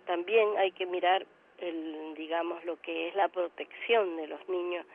también 0.06 0.56
hay 0.58 0.72
que 0.72 0.86
mirar 0.86 1.26
el, 1.58 2.14
digamos 2.16 2.64
lo 2.64 2.80
que 2.80 3.08
es 3.08 3.14
la 3.14 3.28
protección 3.28 4.16
de 4.16 4.26
los 4.26 4.48
niños. 4.48 4.86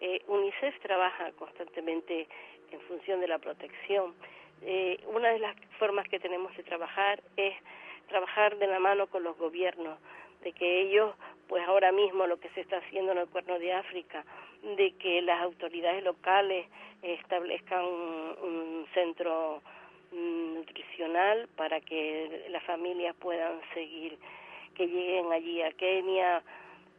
Eh, 0.00 0.22
UNICEF 0.26 0.78
trabaja 0.80 1.32
constantemente 1.32 2.26
en 2.70 2.80
función 2.82 3.20
de 3.20 3.28
la 3.28 3.38
protección. 3.38 4.14
Eh, 4.62 4.98
una 5.06 5.30
de 5.30 5.38
las 5.38 5.54
formas 5.78 6.08
que 6.08 6.18
tenemos 6.18 6.56
de 6.56 6.62
trabajar 6.62 7.22
es 7.36 7.54
trabajar 8.08 8.56
de 8.58 8.66
la 8.66 8.78
mano 8.78 9.06
con 9.06 9.22
los 9.22 9.36
gobiernos, 9.38 9.98
de 10.42 10.52
que 10.52 10.82
ellos, 10.82 11.14
pues 11.48 11.66
ahora 11.66 11.92
mismo 11.92 12.26
lo 12.26 12.38
que 12.38 12.48
se 12.50 12.60
está 12.60 12.78
haciendo 12.78 13.12
en 13.12 13.18
el 13.18 13.28
Cuerno 13.28 13.58
de 13.58 13.72
África, 13.72 14.24
de 14.76 14.92
que 14.92 15.22
las 15.22 15.42
autoridades 15.42 16.02
locales 16.02 16.66
establezcan 17.02 17.84
un 17.84 18.86
centro 18.94 19.62
mm, 20.12 20.54
nutricional 20.54 21.48
para 21.56 21.80
que 21.80 22.46
las 22.50 22.62
familias 22.64 23.14
puedan 23.16 23.60
seguir 23.74 24.18
que 24.74 24.86
lleguen 24.86 25.32
allí 25.32 25.62
a 25.62 25.72
Kenia, 25.72 26.42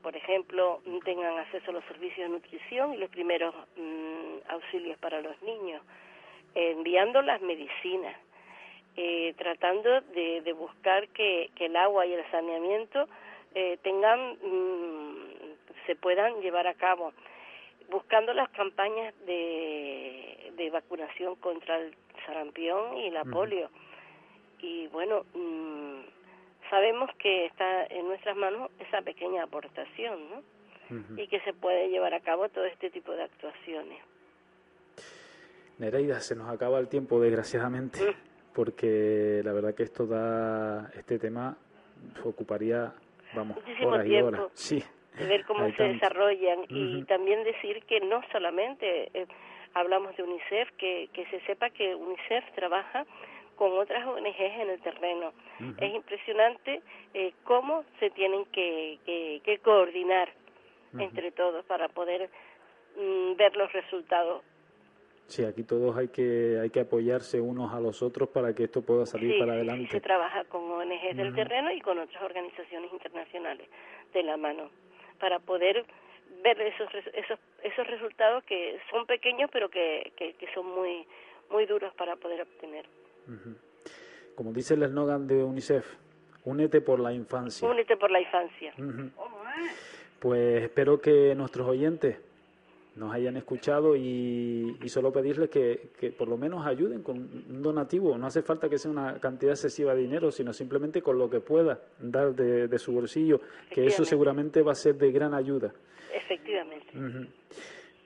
por 0.01 0.15
ejemplo, 0.15 0.81
tengan 1.03 1.37
acceso 1.39 1.71
a 1.71 1.73
los 1.73 1.83
servicios 1.85 2.29
de 2.29 2.29
nutrición 2.29 2.93
y 2.93 2.97
los 2.97 3.09
primeros 3.09 3.55
mm, 3.75 4.49
auxilios 4.49 4.97
para 4.99 5.19
los 5.21 5.41
niños, 5.41 5.81
enviando 6.53 7.21
las 7.21 7.41
medicinas, 7.41 8.15
eh, 8.97 9.33
tratando 9.37 10.01
de, 10.01 10.53
buscar 10.53 11.07
que, 11.09 11.49
el 11.59 11.75
agua 11.75 12.05
y 12.05 12.13
el 12.13 12.23
saneamiento 12.29 13.07
eh, 13.55 13.77
tengan, 13.81 14.37
mm, 14.43 15.15
se 15.87 15.95
puedan 15.95 16.39
llevar 16.41 16.67
a 16.67 16.75
cabo, 16.75 17.11
buscando 17.89 18.33
las 18.33 18.49
campañas 18.49 19.13
de, 19.25 20.51
de 20.55 20.69
vacunación 20.69 21.35
contra 21.37 21.77
el 21.77 21.95
sarampión 22.25 22.97
y 22.97 23.09
la 23.09 23.25
polio. 23.25 23.69
Y 24.59 24.87
bueno, 24.87 25.25
mm, 25.33 26.14
sabemos 26.69 27.09
que 27.17 27.45
está 27.45 27.85
en 27.85 28.07
nuestras 28.07 28.35
manos 28.35 28.71
esa 28.79 29.01
pequeña 29.01 29.43
aportación, 29.43 30.29
¿no? 30.29 30.43
Y 31.17 31.27
que 31.27 31.39
se 31.41 31.53
puede 31.53 31.89
llevar 31.89 32.13
a 32.13 32.19
cabo 32.19 32.47
todo 32.49 32.65
este 32.65 32.91
tipo 32.91 33.11
de 33.13 33.23
actuaciones. 33.23 33.99
Nereida, 35.79 36.19
se 36.19 36.35
nos 36.35 36.49
acaba 36.49 36.79
el 36.79 36.87
tiempo, 36.87 37.19
desgraciadamente, 37.19 37.99
porque 38.53 39.41
la 39.43 39.51
verdad 39.51 39.73
que 39.73 39.83
esto 39.83 40.05
da, 40.05 40.91
este 40.95 41.17
tema 41.17 41.57
ocuparía, 42.23 42.93
vamos, 43.33 43.57
horas 43.83 44.05
y 44.05 44.15
horas. 44.15 44.41
Sí. 44.53 44.83
De 45.17 45.25
ver 45.25 45.45
cómo 45.45 45.69
se 45.71 45.83
desarrollan 45.83 46.65
y 46.69 47.03
también 47.05 47.43
decir 47.43 47.83
que 47.85 48.01
no 48.01 48.21
solamente 48.31 49.09
eh, 49.13 49.25
hablamos 49.73 50.15
de 50.17 50.23
UNICEF, 50.23 50.71
que, 50.77 51.09
que 51.13 51.25
se 51.27 51.39
sepa 51.41 51.69
que 51.69 51.95
UNICEF 51.95 52.43
trabaja 52.53 53.05
con 53.55 53.77
otras 53.77 54.05
ONGs 54.05 54.39
en 54.39 54.69
el 54.69 54.81
terreno. 54.81 55.33
Es 55.79 55.93
impresionante 55.93 56.81
eh, 57.13 57.33
cómo 57.43 57.83
se 57.99 58.09
tienen 58.11 58.45
que, 58.45 58.99
que, 59.05 59.57
coordinar 59.59 60.29
entre 60.97 61.31
todos 61.31 61.65
para 61.65 61.89
poder 61.89 62.29
mm, 62.97 63.35
ver 63.35 63.55
los 63.55 63.71
resultados. 63.73 64.43
Sí, 65.27 65.43
aquí 65.43 65.63
todos 65.63 65.97
hay 65.97 66.09
que 66.09 66.59
hay 66.61 66.69
que 66.69 66.81
apoyarse 66.81 67.41
unos 67.41 67.73
a 67.73 67.79
los 67.79 68.03
otros 68.03 68.29
para 68.29 68.53
que 68.53 68.65
esto 68.65 68.83
pueda 68.83 69.05
salir 69.05 69.39
para 69.39 69.53
adelante. 69.53 69.89
Se 69.91 69.99
trabaja 69.99 70.43
con 70.45 70.69
ONGs 70.71 71.17
del 71.17 71.33
terreno 71.33 71.71
y 71.71 71.81
con 71.81 71.97
otras 71.97 72.21
organizaciones 72.21 72.93
internacionales 72.93 73.67
de 74.13 74.23
la 74.23 74.37
mano 74.37 74.69
para 75.19 75.39
poder 75.39 75.83
ver 76.43 76.61
esos 76.61 76.87
esos 77.13 77.39
esos 77.63 77.87
resultados 77.87 78.43
que 78.43 78.79
son 78.91 79.07
pequeños 79.07 79.49
pero 79.51 79.69
que, 79.69 80.13
que, 80.15 80.33
que 80.33 80.53
son 80.53 80.67
muy 80.67 81.07
muy 81.49 81.65
duros 81.65 81.93
para 81.95 82.15
poder 82.15 82.41
obtener. 82.41 82.85
Como 84.35 84.51
dice 84.51 84.73
el 84.73 84.83
eslogan 84.83 85.27
de 85.27 85.43
UNICEF, 85.43 85.85
únete 86.43 86.81
por 86.81 86.99
la 86.99 87.13
infancia. 87.13 87.67
Únete 87.67 87.97
por 87.97 88.11
la 88.11 88.19
infancia. 88.19 88.73
Pues 90.19 90.63
espero 90.63 90.99
que 90.99 91.35
nuestros 91.35 91.67
oyentes 91.67 92.17
nos 92.95 93.13
hayan 93.13 93.35
escuchado 93.35 93.95
y, 93.95 94.77
solo 94.87 95.11
pedirles 95.11 95.49
que, 95.49 96.13
por 96.17 96.27
lo 96.27 96.37
menos 96.37 96.65
ayuden 96.65 97.03
con 97.03 97.17
un 97.17 97.61
donativo. 97.61 98.17
No 98.17 98.27
hace 98.27 98.41
falta 98.41 98.69
que 98.69 98.77
sea 98.77 98.89
una 98.91 99.19
cantidad 99.19 99.53
excesiva 99.53 99.93
de 99.93 100.01
dinero, 100.01 100.31
sino 100.31 100.53
simplemente 100.53 101.01
con 101.01 101.17
lo 101.17 101.29
que 101.29 101.41
pueda 101.41 101.79
dar 101.99 102.33
de, 102.33 102.79
su 102.79 102.93
bolsillo, 102.93 103.41
que 103.69 103.85
eso 103.85 104.05
seguramente 104.05 104.61
va 104.61 104.71
a 104.71 104.75
ser 104.75 104.95
de 104.95 105.11
gran 105.11 105.33
ayuda. 105.33 105.73
Efectivamente. 106.13 106.87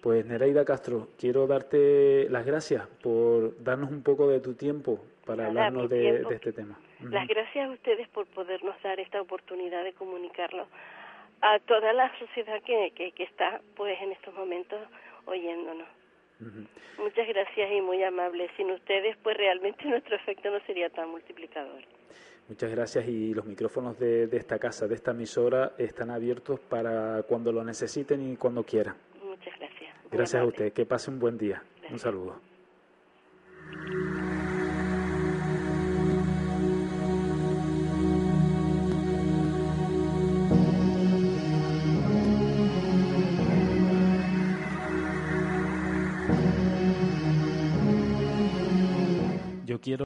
Pues 0.02 0.26
Nereida 0.26 0.64
Castro, 0.64 1.10
quiero 1.18 1.46
darte 1.46 2.30
las 2.30 2.46
gracias 2.46 2.88
por 3.04 3.62
darnos 3.62 3.92
un 3.92 4.02
poco 4.02 4.30
de 4.30 4.40
tu 4.40 4.54
tiempo 4.54 5.04
para 5.26 5.48
hablarnos 5.48 5.90
de, 5.90 6.26
este 6.32 6.54
tema. 6.54 6.80
Las 7.02 7.28
gracias 7.28 7.70
a 7.70 7.72
ustedes 7.72 8.08
por 8.10 8.26
podernos 8.28 8.82
dar 8.82 9.00
esta 9.00 9.22
oportunidad 9.22 9.84
de 9.84 9.94
comunicarlo 9.94 10.68
a 11.42 11.60
toda 11.60 11.92
la 11.94 12.12
sociedad 12.18 12.62
que, 12.64 12.92
que, 12.96 13.24
está 13.24 13.62
pues 13.76 14.02
en 14.02 14.14
estos 14.14 14.34
momentos 14.34 14.80
oyéndonos. 15.26 15.88
Muchas 16.98 17.28
gracias 17.28 17.72
y 17.72 17.82
muy 17.82 18.02
amables. 18.02 18.50
Sin 18.56 18.72
ustedes 18.72 19.18
pues 19.22 19.36
realmente 19.36 19.84
nuestro 19.86 20.16
efecto 20.16 20.50
no 20.50 20.60
sería 20.62 20.90
tan 20.90 21.10
multiplicador. 21.10 21.82
Muchas 22.48 22.72
gracias 22.72 23.06
y 23.08 23.34
los 23.34 23.46
micrófonos 23.46 24.00
de, 24.00 24.28
de 24.28 24.38
esta 24.38 24.58
casa, 24.58 24.88
de 24.88 24.96
esta 24.96 25.12
emisora, 25.12 25.74
están 25.78 26.10
abiertos 26.10 26.60
para 26.62 27.22
cuando 27.24 27.52
lo 27.52 27.64
necesiten 27.64 28.32
y 28.32 28.38
cuando 28.38 28.64
quieran. 28.64 28.96
Gracias 30.12 30.42
a 30.42 30.46
usted. 30.46 30.74
Que 30.74 30.86
pase 30.86 31.12
un 31.12 31.20
buen 31.20 31.38
día. 31.38 31.64
Un 31.90 32.00
saludo. 32.00 32.40
Yo 49.66 49.80
quiero 49.80 49.98